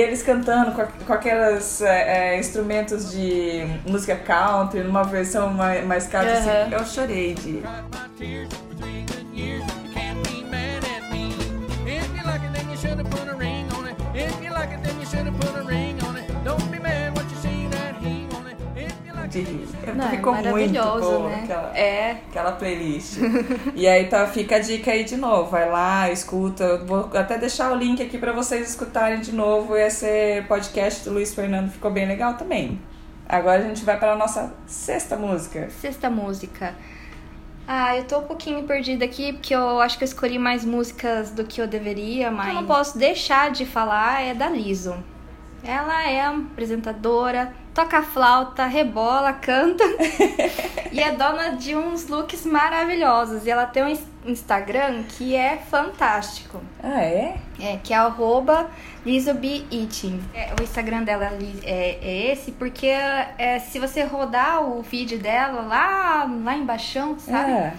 eles 0.00 0.22
cantando 0.22 0.72
com, 0.72 0.84
com 1.06 1.12
aqueles 1.12 1.80
é, 1.80 2.34
é, 2.34 2.38
instrumentos 2.38 3.10
de 3.10 3.64
música 3.86 4.14
country, 4.16 4.80
numa 4.82 5.04
versão 5.04 5.50
mais, 5.50 5.84
mais 5.86 6.06
country, 6.06 6.32
Aham. 6.32 6.66
assim, 6.66 6.74
eu 6.74 6.84
chorei 6.84 7.34
de. 7.34 7.62
De 19.32 19.40
rir. 19.40 19.68
Não, 19.94 20.06
é 20.06 20.10
Ficou 20.10 20.34
muito 20.34 20.46
maravilhoso, 20.46 21.00
boa 21.00 21.28
né? 21.28 21.40
aquela, 21.44 21.78
É. 21.78 22.10
aquela 22.30 22.52
playlist. 22.52 23.18
e 23.74 23.88
aí 23.88 24.06
tá, 24.08 24.26
fica 24.26 24.56
a 24.56 24.58
dica 24.58 24.90
aí 24.92 25.04
de 25.04 25.16
novo. 25.16 25.50
Vai 25.50 25.68
lá, 25.70 26.10
escuta. 26.10 26.78
Vou 26.84 27.10
até 27.14 27.38
deixar 27.38 27.72
o 27.72 27.76
link 27.76 28.02
aqui 28.02 28.18
pra 28.18 28.32
vocês 28.32 28.68
escutarem 28.68 29.20
de 29.20 29.32
novo. 29.32 29.76
Esse 29.76 30.44
podcast 30.46 31.04
do 31.04 31.14
Luiz 31.14 31.34
Fernando 31.34 31.70
ficou 31.70 31.90
bem 31.90 32.06
legal 32.06 32.34
também. 32.34 32.78
Agora 33.28 33.62
a 33.62 33.66
gente 33.66 33.84
vai 33.84 33.98
para 33.98 34.12
a 34.12 34.16
nossa 34.16 34.52
sexta 34.66 35.16
música. 35.16 35.70
Sexta 35.80 36.10
música. 36.10 36.74
Ah, 37.66 37.96
eu 37.96 38.04
tô 38.04 38.18
um 38.18 38.24
pouquinho 38.24 38.64
perdida 38.64 39.04
aqui, 39.04 39.32
porque 39.32 39.54
eu 39.54 39.80
acho 39.80 39.96
que 39.96 40.04
eu 40.04 40.06
escolhi 40.06 40.38
mais 40.38 40.64
músicas 40.64 41.30
do 41.30 41.44
que 41.44 41.60
eu 41.60 41.66
deveria, 41.66 42.30
mas 42.30 42.48
eu 42.48 42.54
não 42.54 42.66
posso 42.66 42.98
deixar 42.98 43.50
de 43.50 43.64
falar 43.64 44.20
é 44.20 44.34
da 44.34 44.48
Liso. 44.48 44.94
Ela 45.64 46.08
é 46.10 46.20
apresentadora, 46.22 47.54
toca 47.74 48.02
flauta, 48.02 48.66
rebola, 48.66 49.32
canta 49.32 49.84
e 50.92 51.00
é 51.00 51.12
dona 51.12 51.50
de 51.56 51.74
uns 51.74 52.08
looks 52.08 52.44
maravilhosos. 52.44 53.46
E 53.46 53.50
ela 53.50 53.66
tem 53.66 53.82
um 53.82 53.88
ins- 53.88 54.06
Instagram 54.26 55.02
que 55.04 55.34
é 55.34 55.56
fantástico. 55.70 56.60
Ah, 56.82 57.02
é? 57.02 57.36
É, 57.60 57.78
que 57.82 57.92
é 57.94 57.96
arroba 57.96 58.68
LisoBeEating. 59.04 60.22
É, 60.34 60.52
o 60.58 60.62
Instagram 60.62 61.02
dela 61.04 61.24
é, 61.24 61.30
é- 61.64 61.98
é 62.02 62.32
esse, 62.32 62.52
porque 62.52 62.86
é, 62.86 63.58
se 63.58 63.78
você 63.78 64.02
rodar 64.02 64.62
o 64.62 64.82
feed 64.82 65.16
dela 65.18 65.62
lá, 65.62 66.24
lá 66.44 66.56
embaixo, 66.56 67.14
sabe? 67.18 67.52
Ah, 67.52 67.72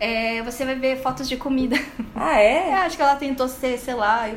É, 0.00 0.42
você 0.42 0.64
vai 0.64 0.74
ver 0.74 1.00
fotos 1.00 1.28
de 1.28 1.36
comida. 1.36 1.76
ah 2.14 2.38
é? 2.40 2.72
acho 2.84 2.96
que 2.96 3.02
ela 3.02 3.14
tentou 3.16 3.46
ser, 3.48 3.78
sei 3.78 3.94
lá, 3.94 4.28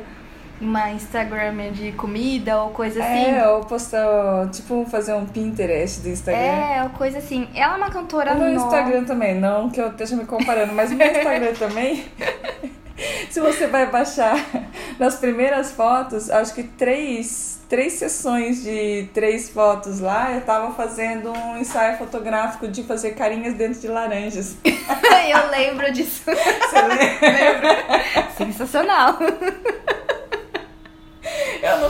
uma 0.60 0.90
Instagram 0.90 1.72
de 1.72 1.92
comida 1.92 2.62
ou 2.62 2.70
coisa 2.70 3.02
assim. 3.02 3.30
É, 3.30 3.48
ou 3.48 3.64
postar, 3.64 4.48
tipo, 4.50 4.86
fazer 4.86 5.12
um 5.14 5.26
Pinterest 5.26 6.00
do 6.00 6.08
Instagram. 6.08 6.40
É, 6.40 6.82
ou 6.82 6.90
coisa 6.90 7.18
assim. 7.18 7.48
Ela 7.54 7.74
é 7.74 7.76
uma 7.76 7.90
cantora 7.90 8.34
nova. 8.34 8.50
Instagram 8.50 9.04
também, 9.04 9.34
não 9.34 9.68
que 9.70 9.80
eu 9.80 9.88
esteja 9.88 10.16
me 10.16 10.24
comparando, 10.24 10.72
mas 10.72 10.90
o 10.90 10.94
meu 10.94 11.06
Instagram 11.06 11.52
também. 11.58 12.04
Se 13.30 13.40
você 13.40 13.66
vai 13.66 13.90
baixar 13.90 14.42
nas 14.98 15.16
primeiras 15.16 15.72
fotos, 15.72 16.30
acho 16.30 16.54
que 16.54 16.62
três, 16.62 17.60
três 17.68 17.92
sessões 17.94 18.62
de 18.62 19.08
três 19.12 19.50
fotos 19.50 20.00
lá, 20.00 20.32
eu 20.32 20.40
tava 20.40 20.72
fazendo 20.72 21.30
um 21.30 21.58
ensaio 21.58 21.98
fotográfico 21.98 22.66
de 22.66 22.82
fazer 22.84 23.10
carinhas 23.10 23.52
dentro 23.52 23.80
de 23.80 23.88
laranjas. 23.88 24.56
eu 24.64 25.50
lembro 25.50 25.92
disso. 25.92 26.22
Você 26.24 26.82
lembra? 26.82 28.32
Sensacional. 28.38 29.18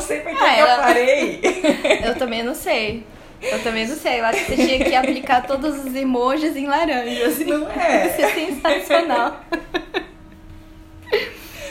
Sei 0.07 0.21
que 0.21 0.29
Ah, 0.29 0.35
que 0.35 0.61
eu 0.61 0.67
ela- 0.67 0.83
parei. 0.83 1.41
Eu 2.05 2.15
também 2.17 2.43
não 2.43 2.55
sei. 2.55 3.05
Eu 3.43 3.63
também 3.63 3.87
não 3.87 3.97
sei. 3.97 4.21
Eu 4.21 4.25
acho 4.27 4.45
que 4.47 4.55
você 4.57 4.67
tinha 4.67 4.85
que 4.85 4.95
aplicar 4.95 5.47
todos 5.47 5.85
os 5.85 5.95
emojis 5.95 6.57
em 6.57 6.67
laranja. 6.67 7.27
Assim. 7.27 7.45
Não 7.45 7.71
é? 7.71 8.07
Isso 8.09 8.23
é 8.23 8.31
sensacional. 8.31 9.41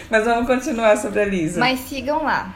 Mas 0.10 0.26
vamos 0.26 0.46
continuar 0.48 0.98
sobre 0.98 1.22
a 1.22 1.26
Lisa. 1.26 1.60
Mas 1.60 1.80
sigam 1.82 2.24
lá. 2.24 2.54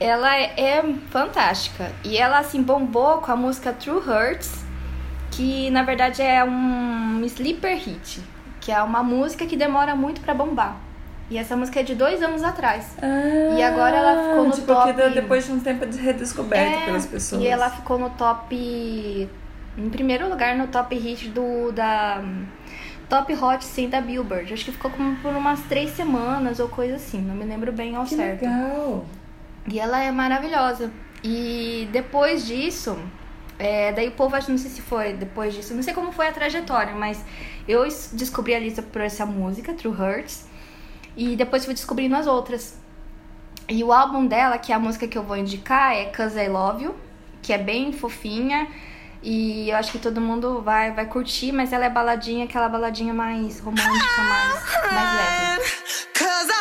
Ela 0.00 0.36
é, 0.36 0.52
é 0.78 0.84
fantástica. 1.10 1.90
E 2.04 2.16
ela, 2.16 2.38
assim, 2.38 2.62
bombou 2.62 3.18
com 3.18 3.32
a 3.32 3.36
música 3.36 3.72
True 3.72 3.98
Hurts, 3.98 4.64
que 5.30 5.70
na 5.70 5.82
verdade 5.82 6.22
é 6.22 6.42
um 6.44 7.22
sleeper 7.24 7.76
hit. 7.76 8.20
Que 8.60 8.72
é 8.72 8.82
uma 8.82 9.02
música 9.02 9.46
que 9.46 9.56
demora 9.56 9.94
muito 9.94 10.20
pra 10.22 10.34
bombar. 10.34 10.76
E 11.28 11.36
essa 11.38 11.56
música 11.56 11.80
é 11.80 11.82
de 11.82 11.94
dois 11.94 12.22
anos 12.22 12.42
atrás. 12.44 12.96
Ah, 13.02 13.56
E 13.58 13.62
agora 13.62 13.96
ela 13.96 14.22
ficou 14.28 14.44
no 14.46 14.52
tipo, 14.52 14.66
top- 14.68 14.92
depois 15.14 15.44
de 15.44 15.52
um 15.52 15.58
tempo 15.60 15.84
de 15.84 15.98
redescoberta 15.98 16.82
É, 16.82 16.84
pelas 16.86 17.06
pessoas. 17.06 17.42
E 17.42 17.46
ela 17.48 17.68
ficou 17.70 17.98
no 17.98 18.10
top. 18.10 19.28
Em 19.78 19.90
primeiro 19.90 20.28
lugar 20.28 20.56
no 20.56 20.68
top 20.68 20.96
hit 20.96 21.28
do. 21.30 21.72
da. 21.72 22.22
Top 23.08 23.32
Hot 23.34 23.64
100 23.64 23.88
da 23.90 24.00
Billboard. 24.00 24.52
Acho 24.52 24.64
que 24.64 24.72
ficou 24.72 24.90
como 24.90 25.14
por 25.16 25.32
umas 25.34 25.60
três 25.62 25.90
semanas 25.90 26.58
ou 26.58 26.68
coisa 26.68 26.96
assim. 26.96 27.20
Não 27.20 27.34
me 27.34 27.44
lembro 27.44 27.72
bem 27.72 27.94
ao 27.94 28.04
Que 28.04 28.16
certo. 28.16 28.42
legal. 28.42 29.04
E 29.70 29.78
ela 29.78 30.02
é 30.02 30.10
maravilhosa. 30.10 30.90
E 31.22 31.88
depois 31.92 32.44
disso, 32.46 32.96
é, 33.58 33.92
daí 33.92 34.08
o 34.08 34.12
povo, 34.12 34.34
acho- 34.34 34.50
não 34.50 34.58
sei 34.58 34.70
se 34.70 34.80
foi 34.82 35.12
depois 35.12 35.54
disso, 35.54 35.72
não 35.74 35.82
sei 35.84 35.94
como 35.94 36.10
foi 36.12 36.26
a 36.28 36.32
trajetória, 36.32 36.94
mas 36.94 37.24
eu 37.68 37.84
es- 37.86 38.10
descobri 38.12 38.54
a 38.54 38.58
Lisa 38.58 38.82
por 38.82 39.00
essa 39.00 39.24
música, 39.24 39.72
True 39.72 39.94
Hurts, 39.94 40.45
e 41.16 41.34
depois 41.36 41.64
fui 41.64 41.74
descobrindo 41.74 42.14
as 42.14 42.26
outras. 42.26 42.78
E 43.68 43.82
o 43.82 43.92
álbum 43.92 44.26
dela, 44.26 44.58
que 44.58 44.72
é 44.72 44.74
a 44.74 44.78
música 44.78 45.08
que 45.08 45.18
eu 45.18 45.22
vou 45.22 45.36
indicar, 45.36 45.92
é 45.92 46.06
Cause 46.06 46.38
I 46.38 46.48
Love 46.48 46.84
You, 46.84 46.94
que 47.42 47.52
é 47.52 47.58
bem 47.58 47.92
fofinha. 47.92 48.68
E 49.22 49.70
eu 49.70 49.76
acho 49.76 49.90
que 49.90 49.98
todo 49.98 50.20
mundo 50.20 50.62
vai, 50.62 50.92
vai 50.92 51.06
curtir, 51.06 51.50
mas 51.50 51.72
ela 51.72 51.86
é 51.86 51.90
baladinha, 51.90 52.44
aquela 52.44 52.68
baladinha 52.68 53.12
mais 53.12 53.58
romântica, 53.58 54.22
mais, 54.22 54.92
mais 54.92 55.16
leve. 55.16 56.55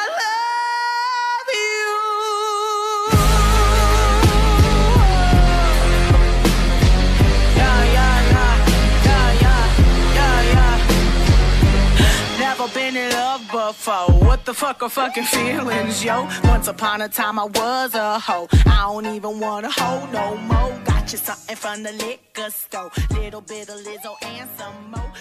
Before. 13.70 14.12
What 14.28 14.46
the 14.46 14.54
fuck 14.54 14.82
are 14.84 14.90
fucking 14.90 15.24
feelings, 15.24 16.04
yo? 16.04 16.28
Once 16.44 16.68
upon 16.68 17.02
a 17.02 17.10
time 17.10 17.40
I 17.40 17.46
was 17.46 17.96
a 17.96 18.20
hoe. 18.20 18.48
I 18.66 18.82
don't 18.92 19.08
even 19.08 19.40
wanna 19.40 19.70
hoe 19.72 20.06
no 20.12 20.38
more. 20.38 20.72
Got 20.86 21.12
you 21.12 21.18
something 21.18 21.56
from 21.56 21.84
the 21.84 21.92
liquor 21.94 22.50
store. 22.52 22.92
Little 23.12 23.42
bit 23.42 23.70
of 23.70 23.78
Lizzo 23.86 24.14
and 24.24 24.50
some 24.58 24.92
more. 24.92 25.12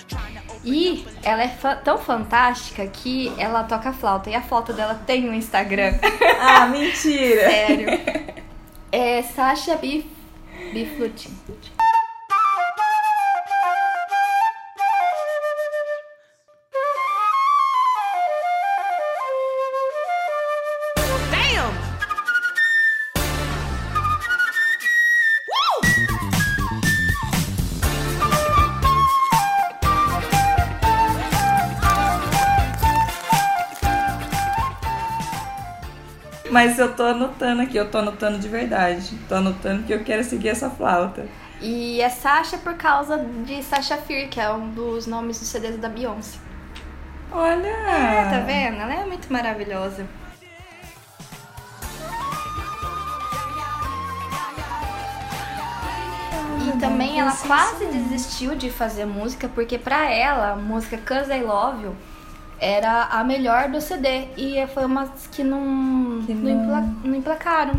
E 0.64 1.04
ela 1.22 1.42
é 1.42 1.48
fa- 1.48 1.76
tão 1.76 1.98
fantástica 1.98 2.87
que 2.87 3.33
ela 3.38 3.64
toca 3.64 3.92
flauta. 3.92 4.30
E 4.30 4.35
a 4.35 4.42
foto 4.42 4.72
dela 4.72 4.94
tem 5.07 5.22
no 5.22 5.35
Instagram. 5.35 5.98
Ah, 6.40 6.66
mentira. 6.66 7.42
Sério. 7.50 7.88
É 8.92 9.22
Sasha 9.22 9.76
Bif... 9.76 10.07
Biflutin. 10.72 11.30
Mas 36.55 36.79
eu 36.79 36.95
tô 36.95 37.03
anotando 37.03 37.62
aqui, 37.62 37.77
eu 37.77 37.90
tô 37.90 37.99
anotando 37.99 38.38
de 38.38 38.49
verdade. 38.49 39.19
Tô 39.29 39.35
anotando 39.35 39.83
que 39.83 39.93
eu 39.93 40.05
quero 40.05 40.23
seguir 40.23 40.51
essa 40.51 40.71
flauta. 40.71 41.27
E 41.61 42.01
é 42.01 42.09
Sasha 42.09 42.57
por 42.59 42.75
causa 42.75 43.19
de 43.45 43.61
Sasha 43.61 43.97
Fierce, 43.97 44.29
que 44.29 44.38
é 44.38 44.49
um 44.53 44.71
dos 44.71 45.05
nomes 45.05 45.40
do 45.40 45.45
CD 45.45 45.73
da 45.73 45.88
Beyoncé. 45.88 46.38
Olha! 47.33 47.67
É, 47.67 48.31
tá 48.31 48.38
vendo? 48.47 48.77
Ela 48.77 48.95
é 48.95 49.05
muito 49.05 49.33
maravilhosa. 49.33 50.07
E 56.69 56.79
também 56.79 57.19
ela 57.19 57.33
quase 57.33 57.87
desistiu 57.87 58.55
de 58.55 58.71
fazer 58.71 59.07
música, 59.07 59.51
porque 59.53 59.77
pra 59.77 60.09
ela, 60.09 60.53
a 60.53 60.57
música 60.57 60.99
Cause 60.99 61.33
I 61.33 61.43
Love 61.43 61.83
You 61.83 61.97
era 62.61 63.05
a 63.05 63.23
melhor 63.25 63.69
do 63.69 63.81
CD. 63.81 64.27
E 64.37 64.67
foi 64.73 64.85
umas 64.85 65.27
que 65.31 65.43
não, 65.45 66.23
Que 66.27 66.35
não, 66.35 66.43
não- 66.43 66.64
empla- 66.64 66.95
não 67.05 67.14
emplacaram. 67.14 67.75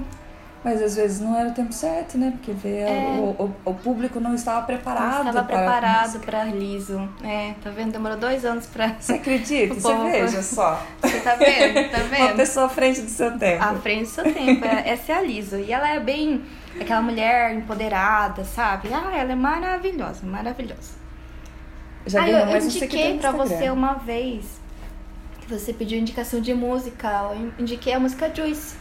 Mas 0.64 0.82
às 0.82 0.96
vezes 0.96 1.22
não 1.22 1.38
era 1.40 1.50
o 1.50 1.54
tempo 1.54 1.72
certo, 1.72 2.18
né? 2.18 2.32
Porque 2.32 2.52
vê, 2.52 2.80
É. 2.80 3.18
o, 3.20 3.44
o, 3.44 3.56
o 3.66 3.74
público 3.76 4.20
não 4.20 4.34
estava 4.34 4.66
preparado. 4.66 5.24
Não 5.24 5.30
estava 5.30 5.44
para- 5.44 5.58
preparado 5.58 6.20
pra 6.22 6.44
liso. 6.46 7.08
É, 7.24 7.54
tá 7.64 7.70
vendo? 7.70 7.92
Demorou 7.92 8.18
dois 8.18 8.44
anos 8.44 8.66
pra. 8.66 8.96
Você 9.00 9.14
acredita? 9.14 9.76
Você 9.80 9.96
veja 10.10 10.42
só. 10.42 10.82
Você 11.04 11.20
tá 11.20 11.36
vendo? 11.36 11.76
Tá 11.92 11.98
Uma 12.00 12.08
vendo? 12.28 12.36
pessoa 12.38 12.66
à 12.66 12.70
frente 12.70 13.02
do 13.02 13.10
seu 13.12 13.38
tempo. 13.38 13.64
À 13.64 13.76
frente 13.76 14.02
do 14.06 14.08
seu 14.10 14.24
tempo. 14.24 14.66
é- 14.66 14.90
Essa 14.90 15.12
é 15.12 15.16
a 15.18 15.22
Liso. 15.22 15.58
E 15.58 15.72
ela 15.72 15.88
é 15.88 16.00
bem 16.00 16.44
aquela 16.82 17.04
mulher 17.04 17.54
empoderada, 17.54 18.44
sabe? 18.44 18.90
Ah, 18.92 19.16
ela 19.16 19.34
é 19.34 19.36
maravilhosa, 19.36 20.26
maravilhosa. 20.26 20.96
Já 22.08 22.24
ah, 22.24 22.30
eu, 22.30 22.38
eu 22.40 22.58
indiquei 22.58 23.14
Instagram. 23.14 23.38
você 23.38 23.70
uma 23.70 23.94
vez 23.94 24.60
você 25.48 25.74
pediu 25.74 26.00
indicação 26.00 26.40
de 26.40 26.54
música. 26.54 27.32
Eu 27.34 27.52
indiquei 27.60 27.94
a 27.94 28.00
música 28.00 28.34
Juice. 28.34 28.76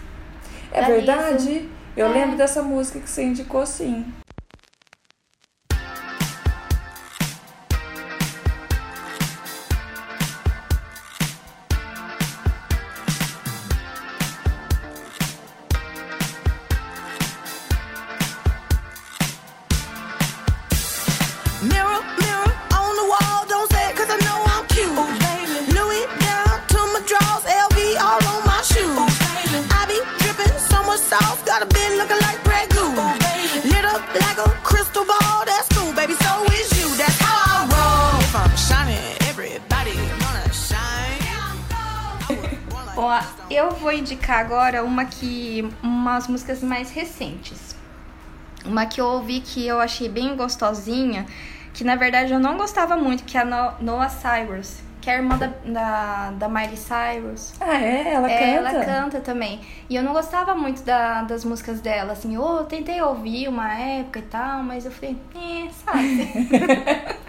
É 0.72 0.80
da 0.80 0.86
verdade? 0.88 1.68
Eu 1.96 2.06
É. 2.06 2.08
lembro 2.08 2.36
dessa 2.36 2.62
música 2.62 2.98
que 3.00 3.08
você 3.08 3.22
indicou, 3.22 3.64
sim. 3.66 4.04
Agora 44.54 44.84
uma 44.84 45.04
que. 45.04 45.68
umas 45.82 46.28
músicas 46.28 46.62
mais 46.62 46.90
recentes. 46.92 47.74
Uma 48.64 48.86
que 48.86 49.00
eu 49.00 49.06
ouvi 49.06 49.40
que 49.40 49.66
eu 49.66 49.80
achei 49.80 50.08
bem 50.08 50.36
gostosinha, 50.36 51.26
que 51.74 51.82
na 51.84 51.96
verdade 51.96 52.32
eu 52.32 52.38
não 52.40 52.56
gostava 52.56 52.96
muito, 52.96 53.24
que 53.24 53.36
é 53.36 53.40
a 53.40 53.44
No- 53.44 53.74
Noah 53.80 54.08
Cyrus, 54.08 54.78
que 55.02 55.10
é 55.10 55.14
a 55.14 55.16
irmã 55.16 55.36
da, 55.36 55.48
da, 55.66 56.30
da 56.30 56.48
Miley 56.48 56.76
Cyrus. 56.78 57.52
Ah, 57.60 57.74
é? 57.74 58.14
Ela 58.14 58.30
É, 58.30 58.38
canta? 58.38 58.70
ela 58.70 58.84
canta 58.86 59.20
também. 59.20 59.60
E 59.90 59.96
eu 59.96 60.02
não 60.02 60.14
gostava 60.14 60.54
muito 60.54 60.82
da- 60.82 61.22
das 61.22 61.44
músicas 61.44 61.80
dela, 61.82 62.12
assim. 62.14 62.34
Eu 62.36 62.64
tentei 62.64 63.02
ouvir 63.02 63.48
uma 63.48 63.70
época 63.78 64.20
e 64.20 64.22
tal, 64.22 64.62
mas 64.62 64.86
eu 64.86 64.90
falei, 64.92 65.18
é, 65.34 65.68
sabe? 65.70 66.22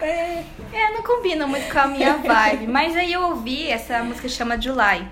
é, 0.00 0.92
não 0.94 1.02
combina 1.02 1.46
muito 1.46 1.70
com 1.70 1.78
a 1.80 1.86
minha 1.86 2.14
vibe. 2.16 2.66
Mas 2.68 2.96
aí 2.96 3.12
eu 3.12 3.20
ouvi, 3.22 3.68
essa 3.68 4.02
música 4.02 4.26
chama 4.28 4.58
July. 4.58 5.06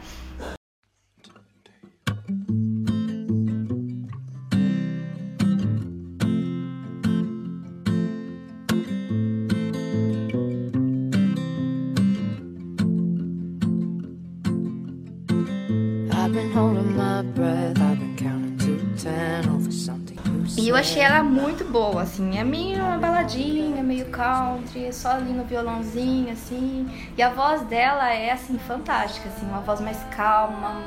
Eu 20.75 20.81
achei 20.81 21.03
ela 21.03 21.23
muito 21.23 21.65
boa, 21.65 22.03
assim. 22.03 22.39
É 22.39 22.45
meio 22.45 22.85
uma 22.85 22.99
baladinha, 22.99 23.83
meio 23.83 24.07
country, 24.07 24.87
é 24.87 24.93
só 24.93 25.13
ali 25.13 25.33
no 25.33 25.45
violãozinho, 25.45 26.33
assim. 26.33 26.89
E 27.17 27.23
a 27.23 27.31
voz 27.31 27.63
dela 27.63 28.13
é, 28.13 28.31
assim, 28.33 28.59
fantástica, 28.59 29.29
assim. 29.29 29.47
Uma 29.47 29.61
voz 29.61 29.81
mais 29.81 29.99
calma. 30.11 30.83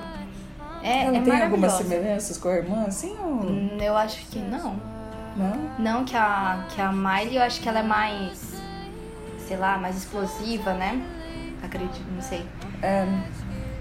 É, 0.84 1.06
Ela 1.06 1.18
é 1.18 1.22
tem 1.22 1.42
algumas 1.42 1.74
semelhanças 1.74 2.38
com 2.38 2.50
a 2.50 2.56
irmã, 2.56 2.86
assim? 2.88 3.16
Ou... 3.20 3.44
Hum, 3.44 3.78
Eu 3.80 3.98
acho 3.98 4.26
que 4.28 4.40
não. 4.40 4.80
Não? 5.36 5.70
Não, 5.80 6.06
que 6.06 6.16
a, 6.16 6.66
que 6.70 6.82
a 6.82 6.92
Miley, 6.92 7.38
eu 7.38 7.44
acho 7.44 7.62
que 7.62 7.70
ela 7.70 7.80
é 7.80 7.84
mais, 7.84 8.56
sei 9.48 9.58
lá, 9.58 9.78
mais 9.78 9.98
explosiva, 9.98 10.74
né? 10.74 11.02
Acredito, 11.64 12.06
não 12.14 12.22
sei. 12.22 12.46
É, 12.82 13.06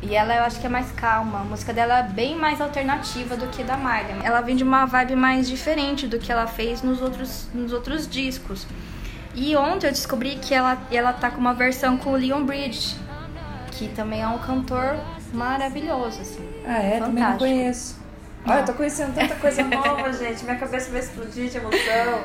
E 0.08 0.14
ela 0.14 0.34
eu 0.36 0.42
acho 0.44 0.60
que 0.60 0.66
é 0.66 0.68
mais 0.68 0.90
calma. 0.92 1.40
A 1.40 1.44
música 1.44 1.72
dela 1.72 1.98
é 1.98 2.02
bem 2.04 2.36
mais 2.36 2.60
alternativa 2.60 3.36
do 3.36 3.46
que 3.48 3.64
da 3.64 3.76
Miley. 3.76 4.16
Ela 4.22 4.40
vem 4.40 4.54
de 4.54 4.62
uma 4.62 4.86
vibe 4.86 5.16
mais 5.16 5.48
diferente 5.48 6.06
do 6.06 6.18
que 6.18 6.30
ela 6.30 6.46
fez 6.46 6.82
nos 6.82 7.02
outros, 7.02 7.48
nos 7.52 7.72
outros 7.72 8.06
discos. 8.08 8.66
E 9.34 9.56
ontem 9.56 9.88
eu 9.88 9.92
descobri 9.92 10.36
que 10.36 10.54
ela, 10.54 10.78
ela 10.90 11.12
tá 11.12 11.30
com 11.30 11.38
uma 11.38 11.52
versão 11.54 11.96
com 11.98 12.10
o 12.10 12.16
Leon 12.16 12.44
Bridge, 12.44 12.96
que 13.72 13.88
também 13.88 14.22
é 14.22 14.28
um 14.28 14.38
cantor 14.38 14.96
maravilhoso, 15.32 16.20
assim. 16.22 16.48
ah, 16.66 16.78
é? 16.78 16.98
Também 16.98 17.00
não 17.00 17.32
Fantástico. 17.32 17.38
conheço. 17.38 18.00
Olha, 18.46 18.58
eu 18.60 18.64
tô 18.64 18.72
conhecendo 18.74 19.14
tanta 19.14 19.34
coisa 19.34 19.62
nova, 19.66 20.12
gente. 20.12 20.44
Minha 20.44 20.56
cabeça 20.56 20.90
vai 20.90 21.00
explodir 21.00 21.50
de 21.50 21.56
emoção. 21.58 22.24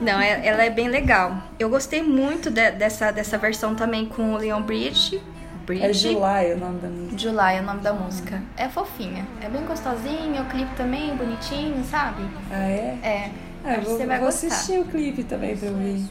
Não, 0.00 0.20
é- 0.20 0.46
ela 0.46 0.62
é 0.64 0.70
bem 0.70 0.88
legal. 0.88 1.36
Eu 1.58 1.68
gostei 1.68 2.02
muito 2.02 2.50
de- 2.50 2.70
dessa, 2.70 3.10
dessa 3.10 3.36
versão 3.36 3.74
também 3.74 4.06
com 4.06 4.32
o 4.32 4.36
Leon 4.36 4.62
Bridge. 4.62 5.20
Bridge. 5.66 5.84
É 5.84 5.92
July 5.92 6.52
o 6.54 6.58
nome 6.58 6.78
da 6.80 6.88
música. 6.88 7.18
July 7.18 7.56
é 7.56 7.60
o 7.60 7.64
nome 7.64 7.80
da 7.80 7.92
música. 7.92 8.42
É 8.56 8.68
fofinha. 8.68 9.26
É 9.42 9.48
bem 9.48 9.64
gostosinha, 9.64 10.42
o 10.42 10.46
clipe 10.46 10.74
também 10.76 11.14
bonitinho, 11.16 11.84
sabe? 11.84 12.22
Ah, 12.50 12.68
é? 12.68 12.98
É. 13.02 13.30
Ah, 13.64 13.74
eu 13.74 13.82
vou, 13.82 13.96
você 13.96 14.06
vai 14.06 14.18
vou 14.18 14.26
gostar. 14.26 14.46
assistir 14.46 14.78
o 14.78 14.84
clipe 14.84 15.24
também 15.24 15.56
pra 15.56 15.68
ouvir. 15.68 16.04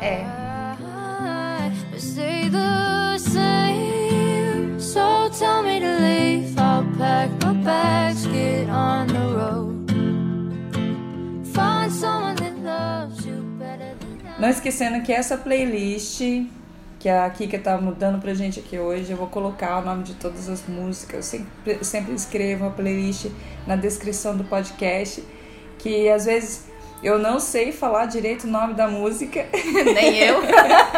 É. 0.00 0.24
So 4.78 5.28
tell 5.38 5.62
me 5.62 5.78
to 5.78 5.86
leave. 6.00 6.58
I'll 6.58 6.84
pack 6.98 7.30
my 7.44 7.52
bags, 7.62 8.26
get 8.26 8.68
on 8.70 9.06
the 9.08 9.26
road. 9.36 9.90
Find 11.52 11.92
someone 11.92 12.36
that 12.36 12.56
loves 12.62 13.24
you 13.26 13.42
better 13.58 13.94
than 14.00 14.26
I. 14.26 14.40
Não 14.40 14.48
esquecendo 14.48 15.02
que 15.02 15.12
essa 15.12 15.36
playlist 15.36 16.20
que 17.00 17.08
a 17.08 17.28
Kika 17.30 17.58
tá 17.58 17.78
mudando 17.78 18.20
pra 18.20 18.34
gente 18.34 18.60
aqui 18.60 18.78
hoje, 18.78 19.10
eu 19.10 19.16
vou 19.16 19.26
colocar 19.26 19.78
o 19.78 19.84
nome 19.84 20.02
de 20.04 20.14
todas 20.14 20.50
as 20.50 20.66
músicas. 20.68 21.14
Eu 21.14 21.22
sempre, 21.22 21.84
sempre 21.84 22.12
escrevo 22.12 22.66
a 22.66 22.70
playlist 22.70 23.28
na 23.66 23.74
descrição 23.74 24.36
do 24.36 24.44
podcast, 24.44 25.24
que 25.78 26.10
às 26.10 26.26
vezes 26.26 26.66
eu 27.02 27.18
não 27.18 27.40
sei 27.40 27.72
falar 27.72 28.04
direito 28.04 28.44
o 28.44 28.50
nome 28.50 28.74
da 28.74 28.86
música, 28.86 29.46
Nem 29.94 30.18
eu. 30.18 30.42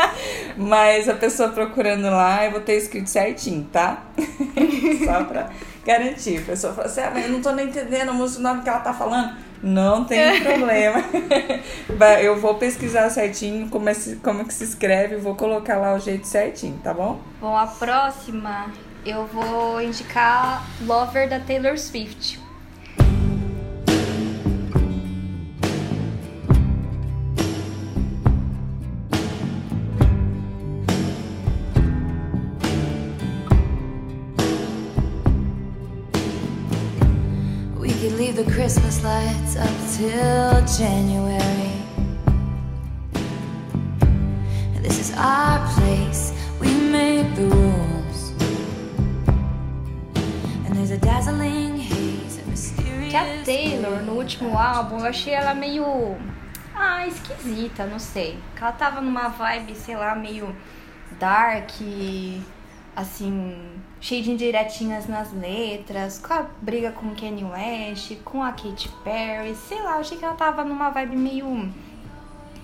mas 0.58 1.08
a 1.08 1.14
pessoa 1.14 1.50
procurando 1.50 2.10
lá, 2.10 2.46
eu 2.46 2.50
vou 2.50 2.60
ter 2.60 2.74
escrito 2.74 3.06
certinho, 3.06 3.68
tá? 3.72 4.02
Só 5.06 5.22
pra 5.22 5.50
garantir. 5.86 6.38
A 6.38 6.42
pessoa 6.42 6.72
fala 6.72 6.88
assim, 6.88 7.00
ah, 7.00 7.12
mas 7.14 7.26
eu 7.26 7.30
não 7.30 7.40
tô 7.40 7.52
nem 7.52 7.68
entendendo 7.68 8.10
o 8.10 8.40
nome 8.40 8.62
que 8.62 8.68
ela 8.68 8.80
tá 8.80 8.92
falando. 8.92 9.36
Não 9.62 10.04
tem 10.04 10.42
problema. 10.42 11.04
Vai, 11.96 12.26
eu 12.26 12.38
vou 12.40 12.56
pesquisar 12.56 13.08
certinho 13.10 13.68
como, 13.68 13.88
é, 13.88 13.94
como 14.22 14.44
que 14.44 14.52
se 14.52 14.64
escreve, 14.64 15.16
vou 15.16 15.36
colocar 15.36 15.78
lá 15.78 15.94
o 15.94 16.00
jeito 16.00 16.26
certinho, 16.26 16.78
tá 16.82 16.92
bom? 16.92 17.20
Bom, 17.40 17.56
a 17.56 17.66
próxima 17.66 18.72
eu 19.06 19.26
vou 19.26 19.80
indicar 19.80 20.66
Lover 20.84 21.28
da 21.28 21.38
Taylor 21.38 21.78
Swift. 21.78 22.41
Christmas 38.62 39.02
lights 39.02 39.56
up 39.56 39.74
till 39.96 40.64
January. 40.78 41.72
This 44.80 45.00
is 45.00 45.12
our 45.16 45.58
place, 45.74 46.32
we 46.60 46.72
make 46.72 47.34
the 47.34 47.46
rules. 47.46 48.30
And 50.64 50.76
there's 50.76 50.92
a 50.92 50.98
dazzling 50.98 51.76
haze, 51.78 52.38
a 52.38 52.48
mysterious. 52.48 53.10
Que 53.10 53.16
a 53.16 53.42
Taylor, 53.44 54.00
no 54.00 54.12
último 54.12 54.56
álbum, 54.56 55.00
eu 55.00 55.06
achei 55.06 55.34
ela 55.34 55.54
meio. 55.54 56.16
Ah, 56.72 57.04
esquisita, 57.04 57.84
não 57.84 57.98
sei. 57.98 58.38
Que 58.54 58.62
ela 58.62 58.70
tava 58.70 59.00
numa 59.00 59.26
vibe, 59.26 59.74
sei 59.74 59.96
lá, 59.96 60.14
meio 60.14 60.54
dark, 61.18 61.72
assim, 62.94 63.56
cheio 64.00 64.22
de 64.22 64.30
indiretinhas 64.30 65.06
nas 65.06 65.32
letras, 65.32 66.18
com 66.18 66.32
a 66.32 66.46
briga 66.60 66.92
com 66.92 67.06
o 67.06 67.16
Kanye 67.16 67.44
West, 67.44 68.16
com 68.24 68.42
a 68.42 68.52
Katy 68.52 68.88
Perry, 69.02 69.54
sei 69.54 69.80
lá, 69.82 69.94
eu 69.94 70.00
achei 70.00 70.18
que 70.18 70.24
ela 70.24 70.34
tava 70.34 70.64
numa 70.64 70.90
vibe 70.90 71.16
meio. 71.16 71.72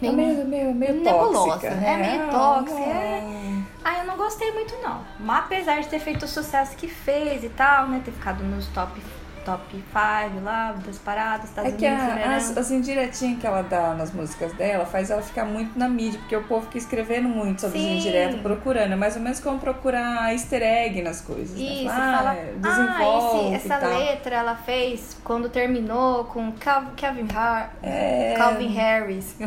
É 0.01 0.13
meio, 0.13 0.47
meio, 0.47 0.75
meio 0.75 0.95
nebulosa, 0.95 1.33
tóxica, 1.33 1.67
é 1.69 1.75
né? 1.75 1.97
meio 1.97 2.23
Ah, 2.23 2.31
tóxica, 2.31 2.81
é. 2.81 3.63
Ah, 3.85 3.99
eu 3.99 4.05
não 4.05 4.17
gostei 4.17 4.53
muito 4.53 4.77
não. 4.81 5.01
Mas 5.19 5.39
apesar 5.41 5.81
de 5.81 5.89
ter 5.89 5.99
feito 5.99 6.25
o 6.25 6.29
sucesso 6.29 6.77
que 6.77 6.87
fez 6.87 7.43
e 7.43 7.49
tal, 7.49 7.89
né? 7.89 8.01
Ter 8.05 8.13
ficado 8.13 8.45
nos 8.45 8.67
top, 8.69 9.01
top 9.49 9.63
5 9.73 10.45
lá, 10.45 10.73
das 10.85 10.99
paradas, 10.99 11.49
Estados 11.49 11.73
É 11.73 11.77
que 11.77 11.87
Unidos, 11.87 12.05
a, 12.05 12.15
né? 12.15 12.37
as, 12.37 12.57
as 12.57 12.71
indiretinhas 12.71 13.41
que 13.41 13.47
ela 13.47 13.63
dá 13.63 13.95
nas 13.95 14.13
músicas 14.13 14.53
dela 14.55 14.85
faz 14.85 15.11
ela 15.11 15.23
ficar 15.23 15.45
muito 15.45 15.79
na 15.79 15.89
mídia, 15.89 16.19
porque 16.21 16.37
o 16.37 16.43
povo 16.45 16.67
fica 16.67 16.79
escrevendo 16.79 17.29
muito 17.29 17.61
sobre 17.63 17.79
Sim. 17.79 17.97
as 17.99 18.05
indiretas, 18.05 18.41
procurando. 18.41 18.93
É 18.93 18.97
mais 18.97 19.17
ou 19.17 19.23
menos 19.23 19.41
como 19.41 19.59
procurar 19.59 20.33
easter 20.33 20.63
egg 20.63 21.01
nas 21.03 21.21
coisas. 21.21 21.57
né? 21.59 21.65
Isso, 21.65 21.89
ah, 21.91 22.17
fala, 22.19 22.37
desenvolve 22.57 23.55
ah, 23.55 23.57
esse, 23.57 23.73
essa 23.73 23.87
letra 23.87 24.37
ela 24.37 24.55
fez 24.57 25.17
quando 25.25 25.49
terminou 25.49 26.25
com 26.25 26.53
Cal- 26.53 26.93
Calvin, 26.97 27.29
Har 27.35 27.73
É. 27.83 28.35
Calvin 28.37 28.69
Harris. 28.75 29.35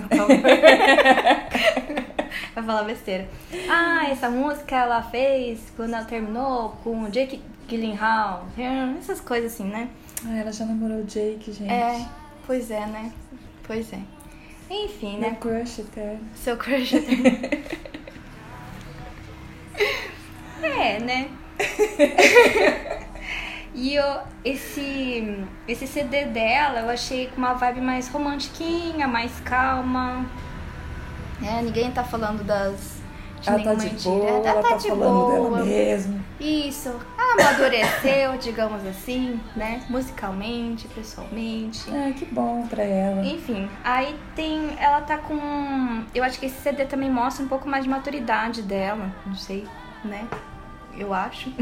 Vai 2.55 2.63
falar 2.63 2.83
besteira. 2.83 3.27
Ah, 3.69 4.07
essa 4.09 4.29
música 4.29 4.75
ela 4.75 5.01
fez 5.03 5.59
quando 5.75 5.93
ela 5.93 6.05
terminou 6.05 6.75
com 6.83 7.09
Jake 7.09 7.41
Gyllenhaal. 7.71 8.45
Essas 8.99 9.21
coisas 9.21 9.53
assim, 9.53 9.63
né? 9.63 9.89
Ah, 10.25 10.35
ela 10.37 10.51
já 10.51 10.65
namorou 10.65 10.97
o 10.97 11.03
Jake, 11.05 11.53
gente. 11.53 11.71
É, 11.71 12.05
pois 12.45 12.69
é, 12.69 12.85
né? 12.85 13.11
Pois 13.65 13.93
é. 13.93 13.99
Enfim, 14.69 15.17
Meu 15.19 15.31
né? 15.31 15.37
crush 15.39 15.79
eterno. 15.79 16.19
Seu 16.35 16.57
crush. 16.57 16.93
é, 20.61 20.99
né? 20.99 21.29
E 23.73 23.95
eu, 23.95 24.19
esse, 24.43 25.45
esse 25.67 25.87
CD 25.87 26.25
dela 26.25 26.81
eu 26.81 26.89
achei 26.89 27.27
com 27.27 27.37
uma 27.37 27.53
vibe 27.53 27.79
mais 27.81 28.09
romantiquinha, 28.09 29.07
mais 29.07 29.31
calma. 29.45 30.25
É, 31.41 31.61
ninguém 31.61 31.89
tá 31.91 32.03
falando 32.03 32.43
das. 32.43 32.99
De 33.41 33.49
Ela 33.49 33.63
tá 33.63 33.73
de 33.73 33.85
mentira. 33.85 34.13
boa, 34.15 34.29
Ela 34.29 34.49
ela 34.49 34.61
tá 34.61 34.75
de 34.75 34.87
falando 34.89 35.13
boa. 35.13 35.31
dela 35.31 35.65
mesmo. 35.65 36.23
Isso. 36.41 36.89
Ela 37.17 37.49
amadureceu, 37.49 38.37
digamos 38.41 38.85
assim, 38.85 39.39
né? 39.55 39.83
Musicalmente, 39.89 40.87
pessoalmente. 40.87 41.83
Ah, 41.91 42.11
que 42.11 42.25
bom 42.25 42.65
pra 42.67 42.83
ela. 42.83 43.25
Enfim, 43.25 43.69
aí 43.83 44.15
tem. 44.35 44.75
Ela 44.79 45.01
tá 45.01 45.17
com. 45.17 46.03
Eu 46.13 46.23
acho 46.23 46.39
que 46.39 46.47
esse 46.47 46.59
CD 46.61 46.85
também 46.85 47.09
mostra 47.09 47.45
um 47.45 47.47
pouco 47.47 47.69
mais 47.69 47.83
de 47.83 47.89
maturidade 47.89 48.61
dela. 48.63 49.13
Não 49.25 49.35
sei, 49.35 49.65
né? 50.03 50.27
Eu 50.97 51.13
acho. 51.13 51.51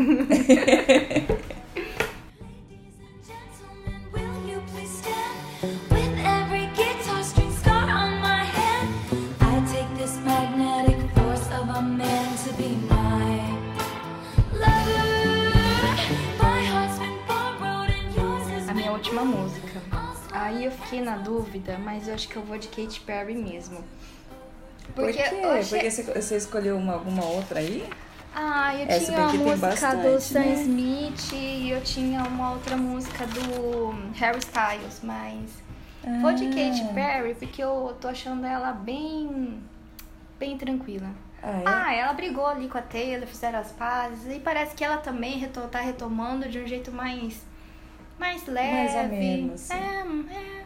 Aí 20.50 20.66
eu 20.66 20.72
fiquei 20.72 21.02
na 21.02 21.16
dúvida, 21.18 21.78
mas 21.78 22.08
eu 22.08 22.14
acho 22.16 22.28
que 22.28 22.36
eu 22.36 22.42
vou 22.42 22.58
de 22.58 22.68
Katy 22.70 23.00
Perry 23.02 23.36
mesmo. 23.36 23.84
Por 24.96 25.06
Porque 25.06 25.22
quê? 25.22 25.36
eu 25.44 25.52
achei. 25.52 25.80
Porque 25.80 26.22
você, 26.22 26.36
escolheu 26.38 26.76
uma, 26.76 26.94
alguma 26.94 27.24
outra 27.24 27.60
aí? 27.60 27.88
Ah, 28.36 28.74
eu 28.76 28.88
Essa 28.88 29.06
tinha 29.06 29.18
a 29.18 29.26
daqui 29.26 29.38
tem 29.38 29.48
música 29.48 29.68
bastante, 29.68 30.08
do 30.08 30.20
Sam 30.22 30.40
né? 30.40 30.54
Smith 30.62 31.32
e 31.34 31.70
eu 31.70 31.82
tinha 31.82 32.24
uma 32.24 32.52
outra 32.52 32.76
música 32.78 33.26
do 33.28 33.94
Harry 34.16 34.40
Styles, 34.40 35.02
mas 35.04 35.50
vou 36.22 36.34
de 36.34 36.46
Katy 36.48 36.82
Ah. 36.90 36.94
Perry 36.94 37.34
porque 37.36 37.64
eu 37.64 37.96
tô 38.02 38.08
achando 38.08 38.46
ela 38.46 38.72
bem 38.72 39.60
bem 40.40 40.58
tranquila. 40.58 41.10
Ah, 41.44 41.60
é? 41.60 41.64
Ah, 41.66 41.94
ela 41.96 42.14
brigou 42.14 42.46
ali 42.48 42.68
com 42.68 42.78
a 42.78 42.82
Taylor, 42.82 43.28
fizeram 43.28 43.60
as 43.60 43.72
pazes 43.72 44.36
e 44.36 44.40
parece 44.40 44.74
que 44.76 44.84
ela 44.84 44.98
também 44.98 45.38
reto- 45.38 45.68
tá 45.68 45.80
retomando 45.80 46.48
de 46.50 46.60
um 46.60 46.68
jeito 46.68 46.92
mais 46.92 47.42
mais 48.20 48.46
leve. 48.46 48.72
Mais 48.72 48.96
ou 48.96 49.18
menos, 49.18 49.70
É, 49.72 49.76
é. 49.76 50.59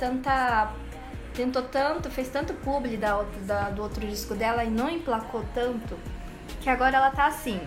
Tanta. 0.00 0.72
Tentou 1.34 1.62
tanto, 1.62 2.10
fez 2.10 2.28
tanto 2.28 2.52
publi 2.54 2.96
da, 2.96 3.22
da- 3.46 3.70
do 3.70 3.82
outro 3.82 4.04
disco 4.04 4.34
dela 4.34 4.64
e 4.64 4.68
não 4.70 4.90
emplacou 4.90 5.44
tanto, 5.54 5.96
que 6.60 6.68
agora 6.68 6.96
ela 6.96 7.10
tá 7.12 7.26
assim. 7.26 7.60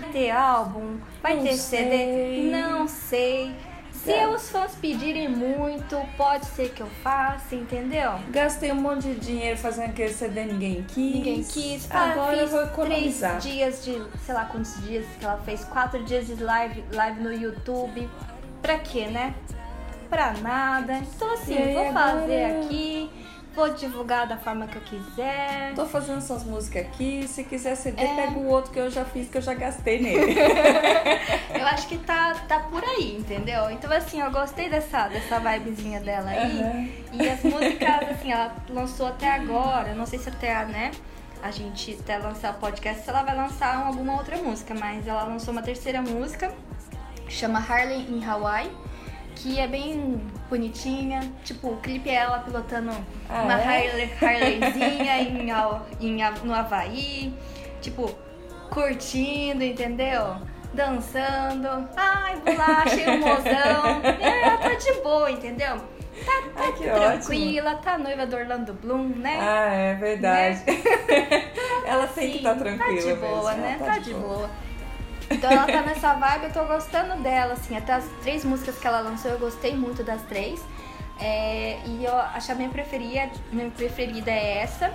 Vai 0.00 0.10
ter 0.10 0.30
álbum, 0.30 0.96
vai 1.22 1.36
Não 1.36 1.42
ter 1.42 1.52
sei. 1.56 1.78
CD, 1.84 2.50
não 2.50 2.88
sei. 2.88 3.54
Se 3.92 4.12
É. 4.12 4.26
os 4.26 4.48
fãs 4.48 4.74
pedirem 4.76 5.28
muito, 5.28 6.00
pode 6.16 6.46
ser 6.46 6.70
que 6.70 6.80
eu 6.80 6.86
faça, 7.02 7.54
entendeu? 7.54 8.12
Gastei 8.30 8.72
um 8.72 8.76
monte 8.76 9.02
de 9.08 9.16
dinheiro 9.16 9.58
fazendo 9.58 9.90
aquele 9.90 10.12
CD, 10.14 10.44
ninguém 10.44 10.82
quis. 10.84 11.14
Ninguém 11.16 11.42
quis. 11.44 11.90
Agora 11.90 12.36
eu 12.36 12.48
vou 12.48 12.60
três 12.60 12.72
economizar. 12.72 13.38
dias 13.38 13.84
de, 13.84 14.02
sei 14.24 14.34
lá 14.34 14.46
quantos 14.46 14.80
dias 14.82 15.04
que 15.18 15.24
ela 15.26 15.36
fez, 15.44 15.62
quatro 15.64 16.02
dias 16.04 16.26
de 16.26 16.36
live, 16.42 16.82
live 16.92 17.20
no 17.20 17.32
YouTube. 17.32 18.08
Pra 18.62 18.78
quê, 18.78 19.06
né? 19.08 19.34
Pra 20.08 20.32
nada. 20.32 20.94
Então 20.98 21.32
assim, 21.34 21.56
aí, 21.56 21.74
vou 21.74 21.92
fazer 21.92 22.44
agora? 22.44 22.60
aqui, 22.64 23.10
vou 23.54 23.68
divulgar 23.74 24.26
da 24.26 24.36
forma 24.36 24.66
que 24.66 24.76
eu 24.76 24.82
quiser. 24.82 25.72
Tô 25.74 25.84
fazendo 25.86 26.18
essas 26.18 26.44
músicas 26.44 26.86
aqui. 26.86 27.26
Se 27.28 27.44
quiser 27.44 27.74
CD, 27.74 28.02
É. 28.02 28.14
pega 28.16 28.38
o 28.38 28.46
outro 28.46 28.70
que 28.72 28.78
eu 28.78 28.90
já 28.90 29.04
fiz, 29.04 29.28
que 29.28 29.36
eu 29.38 29.42
já 29.42 29.54
gastei 29.54 30.00
nele. 30.00 30.34
Eu 31.58 31.66
acho 31.66 31.88
que 31.88 31.98
tá, 31.98 32.34
tá 32.46 32.60
por 32.60 32.82
aí, 32.84 33.16
entendeu? 33.18 33.68
Então 33.70 33.92
assim, 33.92 34.20
eu 34.20 34.30
gostei 34.30 34.68
dessa, 34.70 35.08
dessa 35.08 35.38
vibezinha 35.40 36.00
dela 36.00 36.30
aí. 36.30 36.60
Aham. 36.60 36.88
E 37.12 37.28
as 37.28 37.42
músicas, 37.42 38.10
assim, 38.10 38.32
ela 38.32 38.54
lançou 38.70 39.08
até 39.08 39.30
agora, 39.32 39.92
não 39.94 40.06
sei 40.06 40.18
se 40.18 40.28
até, 40.28 40.64
né, 40.66 40.92
a 41.42 41.50
gente 41.50 41.98
até 42.00 42.16
lançar 42.18 42.52
o 42.52 42.58
podcast, 42.58 43.02
se 43.02 43.10
ela 43.10 43.22
vai 43.22 43.36
lançar 43.36 43.76
alguma 43.86 44.14
outra 44.14 44.36
música, 44.36 44.72
mas 44.74 45.06
ela 45.06 45.24
lançou 45.24 45.52
uma 45.52 45.62
terceira 45.62 46.00
música, 46.00 46.52
chama 47.28 47.58
Harley 47.58 48.06
in 48.08 48.24
Hawaii, 48.24 48.70
que 49.38 49.58
é 49.58 49.66
bem 49.68 50.20
bonitinha, 50.50 51.20
tipo, 51.44 51.68
o 51.68 51.76
clipe 51.76 52.10
é 52.10 52.14
ela 52.14 52.40
pilotando 52.40 52.90
Ah, 53.28 53.42
uma 53.42 53.60
é? 53.60 53.88
Harley, 53.88 54.10
Harleyzinha 54.20 55.18
em, 55.22 55.50
em, 56.00 56.24
no 56.44 56.54
Havaí, 56.54 57.32
tipo, 57.80 58.10
curtindo, 58.70 59.62
entendeu? 59.62 60.36
Dançando, 60.74 61.88
ai, 61.96 62.36
bolacha 62.40 62.96
e 63.00 63.08
um 63.10 63.18
mozão. 63.20 64.02
É, 64.20 64.42
ela 64.42 64.58
tá 64.58 64.74
de 64.74 64.92
boa, 65.02 65.30
entendeu? 65.30 65.76
Tá, 66.24 66.32
tá 66.56 66.62
Ai, 66.64 66.72
tranquila, 66.72 67.74
tá 67.76 67.96
noiva 67.96 68.26
do 68.26 68.36
Orlando 68.36 68.74
Bloom, 68.74 69.08
né? 69.16 69.38
ah, 69.40 69.72
é 69.72 69.94
verdade. 69.94 70.62
Ela 71.86 72.06
tem 72.08 72.26
que 72.26 72.32
Sim, 72.32 72.36
estar 72.38 72.54
tranquila 72.56 72.78
Tá 72.86 72.92
de 72.92 73.06
mesmo. 73.06 73.20
boa, 73.20 73.52
ela 73.52 73.54
né? 73.54 73.78
Tá, 73.78 73.98
de 73.98 74.14
boa. 74.14 74.50
Então 75.30 75.50
ela 75.50 75.66
tá 75.66 75.82
nessa 75.82 76.14
vibe, 76.14 76.44
eu 76.44 76.52
tô 76.52 76.64
gostando 76.64 77.22
dela, 77.22 77.52
assim. 77.54 77.76
Até 77.76 77.94
as 77.94 78.04
três 78.22 78.44
músicas 78.44 78.78
que 78.78 78.86
ela 78.86 79.00
lançou, 79.00 79.30
eu 79.30 79.38
gostei 79.38 79.74
muito 79.74 80.02
das 80.02 80.22
três. 80.22 80.60
É, 81.20 81.80
e 81.84 82.04
eu 82.04 82.16
acho 82.16 82.52
a 82.52 82.54
minha 82.54 82.68
preferida, 82.68 83.30
minha 83.52 83.70
preferida 83.70 84.30
é 84.30 84.58
essa. 84.58 84.92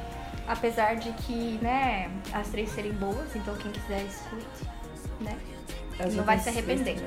Apesar 0.47 0.95
de 0.95 1.11
que, 1.13 1.57
né, 1.61 2.11
as 2.33 2.47
três 2.49 2.69
serem 2.71 2.91
boas, 2.93 3.33
então 3.35 3.55
quem 3.55 3.71
quiser 3.71 4.01
escute, 4.01 4.67
né? 5.21 5.37
As 5.99 6.13
não 6.15 6.23
vai 6.23 6.35
outras 6.35 6.41
se 6.41 6.49
arrepender. 6.49 6.97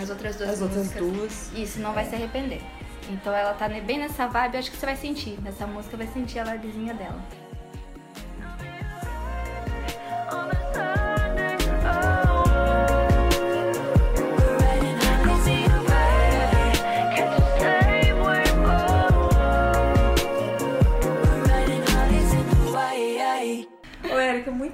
As 0.00 0.10
outras 0.10 0.36
duas 0.36 0.50
As 0.50 0.60
outras 0.62 0.78
músicas. 0.86 1.02
duas. 1.02 1.52
Isso, 1.54 1.80
não 1.80 1.92
vai 1.92 2.04
se 2.04 2.14
arrepender. 2.14 2.62
Então 3.10 3.34
ela 3.34 3.52
tá 3.54 3.68
bem 3.68 3.98
nessa 3.98 4.28
vibe, 4.28 4.58
acho 4.58 4.70
que 4.70 4.76
você 4.76 4.86
vai 4.86 4.96
sentir. 4.96 5.38
Nessa 5.42 5.66
música 5.66 5.96
vai 5.96 6.06
sentir 6.06 6.38
a 6.38 6.44
vibezinha 6.44 6.94
dela. 6.94 7.20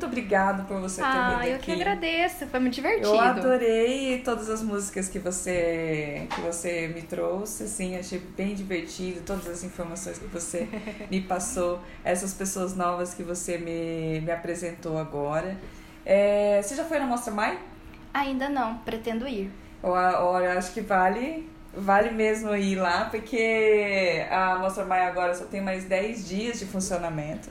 Obrigado 0.06 0.66
por 0.66 0.80
você 0.80 1.00
ter 1.00 1.06
Ah, 1.06 1.36
vindo 1.40 1.48
eu 1.50 1.56
aqui. 1.56 1.64
que 1.66 1.72
agradeço. 1.72 2.46
Foi 2.46 2.60
muito 2.60 2.74
divertido. 2.74 3.08
Eu 3.08 3.20
adorei 3.20 4.20
todas 4.24 4.48
as 4.50 4.62
músicas 4.62 5.08
que 5.08 5.18
você 5.18 6.26
que 6.34 6.40
você 6.40 6.88
me 6.88 7.02
trouxe, 7.02 7.64
assim, 7.64 7.96
achei 7.96 8.18
bem 8.36 8.54
divertido, 8.54 9.20
todas 9.24 9.46
as 9.48 9.64
informações 9.64 10.18
que 10.18 10.26
você 10.26 10.68
me 11.10 11.20
passou, 11.20 11.80
essas 12.04 12.34
pessoas 12.34 12.74
novas 12.76 13.14
que 13.14 13.22
você 13.22 13.58
me, 13.58 14.20
me 14.20 14.30
apresentou 14.32 14.98
agora. 14.98 15.56
É, 16.04 16.60
você 16.62 16.74
já 16.74 16.84
foi 16.84 16.98
na 16.98 17.06
Mostra 17.06 17.32
Mai? 17.32 17.58
Ainda 18.14 18.48
não, 18.48 18.78
pretendo 18.78 19.26
ir. 19.28 19.50
Olha, 19.82 20.20
olha, 20.20 20.52
acho 20.58 20.72
que 20.72 20.80
vale, 20.80 21.48
vale 21.76 22.10
mesmo 22.10 22.54
ir 22.56 22.76
lá, 22.76 23.04
porque 23.10 24.24
a 24.30 24.56
Mostra 24.58 24.84
Mai 24.84 25.06
agora 25.06 25.34
só 25.34 25.44
tem 25.44 25.60
mais 25.60 25.84
10 25.84 26.26
dias 26.28 26.58
de 26.58 26.66
funcionamento. 26.66 27.48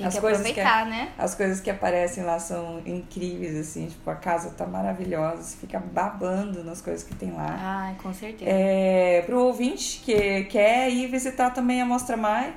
Tem 0.00 0.06
As 0.08 0.14
que 0.14 0.20
coisas 0.22 0.42
que- 0.42 0.60
aproveitar, 0.60 0.86
né? 0.86 1.12
As 1.18 1.34
coisas 1.34 1.60
que 1.60 1.68
aparecem 1.70 2.24
lá 2.24 2.38
são 2.38 2.80
incríveis, 2.86 3.54
assim, 3.54 3.86
tipo, 3.86 4.08
a 4.08 4.14
casa 4.16 4.48
tá 4.50 4.66
maravilhosa, 4.66 5.42
você 5.42 5.56
fica 5.58 5.78
babando 5.78 6.64
nas 6.64 6.80
coisas 6.80 7.02
que 7.06 7.14
tem 7.14 7.30
lá. 7.32 7.54
Ai, 7.60 7.96
com 8.02 8.10
certeza. 8.14 8.50
É, 8.50 9.22
pro 9.26 9.38
ouvinte 9.44 10.00
que 10.02 10.44
quer 10.44 10.90
ir 10.90 11.06
visitar 11.08 11.50
também 11.50 11.82
a 11.82 11.84
Mostra 11.84 12.16
Mai, 12.16 12.54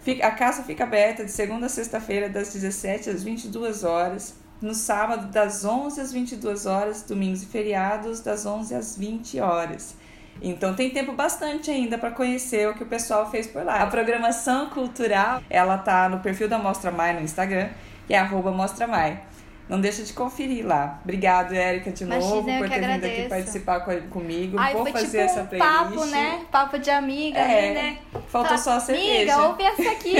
fica- 0.00 0.26
a 0.26 0.30
casa 0.30 0.62
fica 0.62 0.84
aberta 0.84 1.22
de 1.22 1.30
segunda 1.30 1.66
a 1.66 1.68
sexta-feira, 1.68 2.30
das 2.30 2.52
17 2.54 3.10
às 3.10 3.22
22 3.22 3.84
horas. 3.84 4.34
No 4.62 4.74
sábado, 4.74 5.26
das 5.30 5.66
11 5.66 6.00
às 6.00 6.10
22 6.12 6.64
horas, 6.64 7.02
domingos 7.02 7.42
e 7.42 7.46
feriados, 7.46 8.20
das 8.20 8.46
11 8.46 8.74
às 8.74 8.96
20 8.96 9.38
horas. 9.38 9.94
Então 10.40 10.74
tem 10.74 10.90
tempo 10.90 11.12
bastante 11.12 11.70
ainda 11.70 11.96
para 11.98 12.10
conhecer 12.10 12.68
o 12.68 12.74
que 12.74 12.82
o 12.82 12.86
pessoal 12.86 13.30
fez 13.30 13.46
por 13.46 13.64
lá. 13.64 13.82
A 13.82 13.86
programação 13.86 14.70
cultural, 14.70 15.42
ela 15.48 15.78
tá 15.78 16.08
no 16.08 16.20
perfil 16.20 16.48
da 16.48 16.58
Mostra 16.58 16.90
Mai 16.90 17.14
no 17.14 17.20
Instagram, 17.20 17.68
que 18.06 18.14
é 18.14 18.18
arroba 18.18 18.50
Mostra 18.50 18.86
Mai. 18.86 19.20
Não 19.68 19.80
deixa 19.80 20.04
de 20.04 20.12
conferir 20.12 20.64
lá. 20.64 21.00
Obrigado, 21.02 21.52
Érica, 21.52 21.90
de 21.90 22.04
Imagina, 22.04 22.34
novo, 22.36 22.46
por 22.58 22.68
ter 22.68 22.80
vindo 22.80 23.04
aqui 23.04 23.28
participar 23.28 23.80
co- 23.80 24.00
comigo. 24.10 24.56
Ai, 24.58 24.72
Vou 24.72 24.82
foi 24.82 24.92
fazer 24.92 25.06
tipo 25.06 25.16
essa 25.18 25.42
um 25.42 25.46
playlist. 25.46 25.72
papo, 25.72 26.04
né? 26.06 26.40
Papo 26.52 26.78
de 26.78 26.90
amiga, 26.90 27.38
É, 27.38 27.74
né? 27.74 27.98
faltou 28.28 28.56
Fala, 28.56 28.58
só 28.58 28.70
a 28.76 28.80
cerveja. 28.80 29.34
Amiga, 29.34 29.48
ouve 29.48 29.62
essa 29.64 29.90
aqui. 29.90 30.14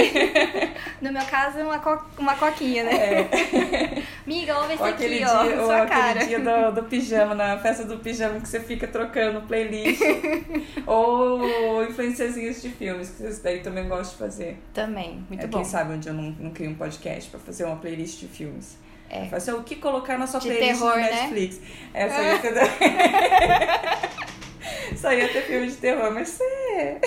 no 1.01 1.13
meu 1.13 1.23
caso, 1.25 1.59
uma, 1.59 1.79
co 1.79 1.97
uma 2.17 2.35
coquinha, 2.35 2.83
né? 2.83 2.91
Amiga, 4.27 4.57
ouve 4.59 4.75
Ou 4.77 4.85
aquele 4.85 5.23
aqui, 5.23 5.25
dia, 5.25 5.33
ó, 5.33 5.59
ou 5.61 5.65
sua 5.67 5.83
aquele 5.83 6.01
cara. 6.01 6.25
dia 6.25 6.39
do, 6.41 6.75
do 6.81 6.83
pijama, 6.83 7.33
na 7.33 7.57
festa 7.57 7.85
do 7.85 7.97
pijama 7.99 8.41
que 8.41 8.47
você 8.49 8.59
fica 8.59 8.85
trocando 8.85 9.41
playlist. 9.43 10.01
ou 10.85 11.83
influenciazinhos 11.85 12.61
de 12.61 12.69
filmes, 12.69 13.11
que 13.11 13.23
isso 13.25 13.41
daí 13.41 13.61
também 13.61 13.87
gosto 13.87 14.11
de 14.11 14.17
fazer. 14.17 14.57
Também, 14.73 15.25
muito 15.29 15.43
é, 15.43 15.47
bom. 15.47 15.57
Quem 15.59 15.65
sabe 15.65 15.93
onde 15.93 16.07
eu 16.09 16.13
não, 16.13 16.35
não 16.37 16.51
crio 16.51 16.69
um 16.69 16.75
podcast 16.75 17.29
pra 17.29 17.39
fazer 17.39 17.63
uma 17.63 17.77
playlist 17.77 18.19
de 18.19 18.27
filmes. 18.27 18.77
É. 19.09 19.25
Falo 19.25 19.37
assim, 19.37 19.51
o 19.51 19.63
que 19.63 19.75
colocar 19.77 20.17
na 20.17 20.27
sua 20.27 20.39
De 20.39 20.47
playlist 20.47 20.79
terror, 20.79 20.95
no 20.95 21.01
né? 21.01 21.11
Netflix? 21.11 21.59
Essa 21.93 22.21
ia 22.21 22.39
ter... 22.39 22.53
Só 24.97 25.13
ia 25.13 25.27
ter 25.27 25.41
filme 25.43 25.67
de 25.67 25.75
terror, 25.75 26.11
mas 26.11 26.29
você... 26.29 26.97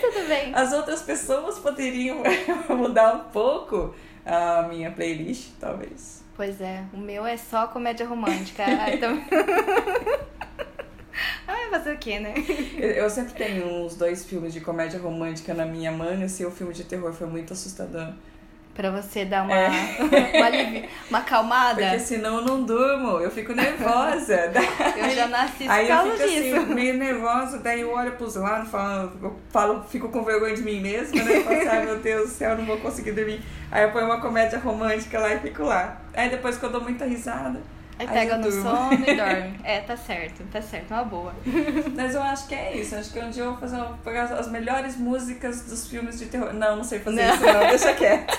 Tudo 0.00 0.28
bem. 0.28 0.54
As 0.54 0.72
outras 0.72 1.02
pessoas 1.02 1.58
poderiam 1.58 2.22
mudar 2.70 3.14
um 3.14 3.30
pouco 3.30 3.94
a 4.24 4.66
minha 4.68 4.90
playlist, 4.90 5.50
talvez. 5.58 6.22
Pois 6.36 6.60
é, 6.60 6.84
o 6.92 6.98
meu 6.98 7.26
é 7.26 7.36
só 7.36 7.66
comédia 7.66 8.06
romântica. 8.06 8.64
Então... 8.92 9.20
Ai, 11.46 11.70
fazer 11.70 11.94
o 11.94 11.98
quê, 11.98 12.18
né? 12.18 12.34
Eu, 12.76 12.90
eu 12.90 13.10
sempre 13.10 13.34
tenho 13.34 13.66
uns 13.66 13.96
dois 13.96 14.24
filmes 14.24 14.52
de 14.52 14.60
comédia 14.60 14.98
romântica 14.98 15.52
na 15.52 15.66
minha 15.66 15.92
manga, 15.92 16.28
se 16.28 16.44
o 16.44 16.50
filme 16.50 16.72
de 16.72 16.84
terror 16.84 17.12
foi 17.12 17.26
muito 17.26 17.52
assustador. 17.52 18.12
Pra 18.74 18.90
você 18.90 19.26
dar 19.26 19.42
uma, 19.42 19.54
É. 19.54 19.68
uma, 20.00 20.88
uma 21.10 21.18
acalmada. 21.18 21.82
Porque 21.82 21.98
senão 21.98 22.36
eu 22.36 22.42
não 22.42 22.62
durmo, 22.62 23.18
eu 23.20 23.30
fico 23.30 23.52
nervosa. 23.52 24.50
Eu 24.96 25.10
já 25.10 25.26
nasci 25.28 25.64
por 25.64 25.70
Aí 25.70 25.90
eu 25.90 25.96
causa 25.96 26.16
fico 26.16 26.28
disso. 26.28 26.56
assim, 26.56 26.74
meio 26.74 26.94
nervosa, 26.96 27.58
daí 27.58 27.80
eu 27.82 27.92
olho 27.92 28.12
pros 28.12 28.36
lados, 28.36 28.70
falo, 28.70 29.12
eu 29.22 29.36
falo, 29.50 29.84
fico 29.88 30.08
com 30.08 30.22
vergonha 30.22 30.54
de 30.54 30.62
mim 30.62 30.80
mesma, 30.80 31.22
né? 31.22 31.36
Eu 31.38 31.44
falo 31.44 31.56
assim, 31.56 31.68
ai 31.68 31.84
meu 31.84 31.98
Deus 31.98 32.28
do 32.30 32.34
céu, 32.34 32.50
eu 32.52 32.58
não 32.58 32.64
vou 32.64 32.78
conseguir 32.78 33.12
dormir. 33.12 33.42
Aí 33.70 33.82
eu 33.84 33.90
ponho 33.90 34.06
uma 34.06 34.20
comédia 34.20 34.58
romântica 34.58 35.18
lá 35.18 35.34
e 35.34 35.38
fico 35.40 35.64
lá. 35.64 36.00
Aí 36.14 36.30
depois 36.30 36.56
que 36.56 36.64
eu 36.64 36.70
dou 36.70 36.80
muita 36.80 37.04
risada. 37.04 37.60
Aí 38.02 38.08
pega 38.08 38.36
no 38.36 38.42
durmo. 38.50 38.62
sono 38.62 38.92
e 39.06 39.16
dorme. 39.16 39.60
É, 39.64 39.80
tá 39.80 39.96
certo, 39.96 40.42
tá 40.50 40.60
certo, 40.60 40.90
uma 40.92 41.04
boa. 41.04 41.34
Mas 41.94 42.14
eu 42.14 42.22
acho 42.22 42.48
que 42.48 42.54
é 42.54 42.76
isso. 42.76 42.94
Acho 42.96 43.12
que 43.12 43.18
um 43.20 43.30
dia 43.30 43.44
eu 43.44 43.50
vou 43.50 43.60
fazer 43.60 43.76
uma, 43.76 43.96
pegar 43.98 44.24
as 44.24 44.50
melhores 44.50 44.96
músicas 44.96 45.62
dos 45.62 45.86
filmes 45.88 46.18
de 46.18 46.26
terror. 46.26 46.52
Não, 46.52 46.76
não 46.76 46.84
sei 46.84 46.98
fazer 46.98 47.24
Não. 47.24 47.34
isso, 47.34 47.44
não, 47.44 47.60
deixa 47.60 47.94
quieto. 47.94 48.38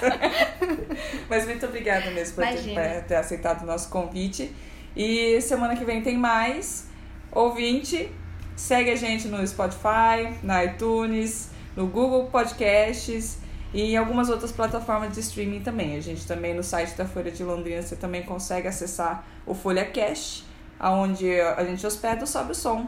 Mas 1.29 1.45
muito 1.45 1.65
obrigada 1.65 2.11
mesmo 2.11 2.35
por 2.35 2.45
ter, 2.45 2.73
por 2.73 3.03
ter 3.07 3.15
aceitado 3.15 3.63
o 3.63 3.65
nosso 3.65 3.89
convite. 3.89 4.53
E 4.95 5.39
semana 5.41 5.75
que 5.75 5.85
vem 5.85 6.01
tem 6.01 6.17
mais. 6.17 6.87
Ouvinte, 7.31 8.11
segue 8.55 8.91
a 8.91 8.95
gente 8.95 9.27
no 9.27 9.45
Spotify, 9.47 10.37
na 10.43 10.63
iTunes, 10.65 11.49
no 11.75 11.87
Google 11.87 12.25
Podcasts 12.25 13.37
e 13.73 13.93
em 13.93 13.97
algumas 13.97 14.29
outras 14.29 14.51
plataformas 14.51 15.13
de 15.13 15.19
streaming 15.19 15.61
também. 15.61 15.97
A 15.97 16.01
gente 16.01 16.27
também 16.27 16.53
no 16.53 16.63
site 16.63 16.95
da 16.95 17.05
Folha 17.05 17.31
de 17.31 17.43
Londrina 17.43 17.81
você 17.81 17.95
também 17.95 18.23
consegue 18.23 18.67
acessar 18.67 19.25
o 19.45 19.53
Folha 19.53 19.85
Cash, 19.85 20.45
onde 20.79 21.39
a 21.41 21.63
gente 21.65 21.85
hospeda 21.85 22.23
o 22.23 22.27
Sobe 22.27 22.51
o 22.51 22.55
Som. 22.55 22.87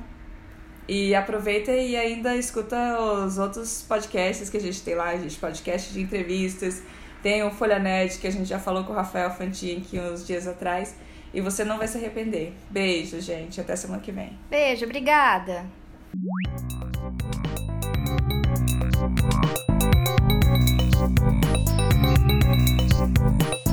E 0.87 1.15
aproveita 1.15 1.71
e 1.71 1.95
ainda 1.95 2.35
escuta 2.35 2.99
os 2.99 3.39
outros 3.39 3.83
podcasts 3.87 4.51
que 4.51 4.57
a 4.57 4.61
gente 4.61 4.81
tem 4.83 4.93
lá, 4.93 5.09
a 5.09 5.17
gente 5.17 5.35
podcast 5.37 5.91
de 5.91 5.99
entrevistas, 5.99 6.83
tem 7.23 7.43
o 7.43 7.49
Folha 7.49 7.79
Nerd 7.79 8.19
que 8.19 8.27
a 8.27 8.31
gente 8.31 8.47
já 8.47 8.59
falou 8.59 8.83
com 8.83 8.93
o 8.93 8.95
Rafael 8.95 9.31
Fantin 9.31 9.77
aqui 9.77 9.99
uns 9.99 10.27
dias 10.27 10.47
atrás. 10.47 10.95
E 11.33 11.41
você 11.41 11.65
não 11.65 11.77
vai 11.77 11.87
se 11.87 11.97
arrepender. 11.97 12.53
Beijo, 12.69 13.19
gente. 13.19 13.59
Até 13.59 13.75
semana 13.75 14.01
que 14.01 14.11
vem. 14.11 14.37
Beijo, 14.49 14.85
obrigada. 14.85 15.65
Thank 21.07 21.19
you. 23.49 23.64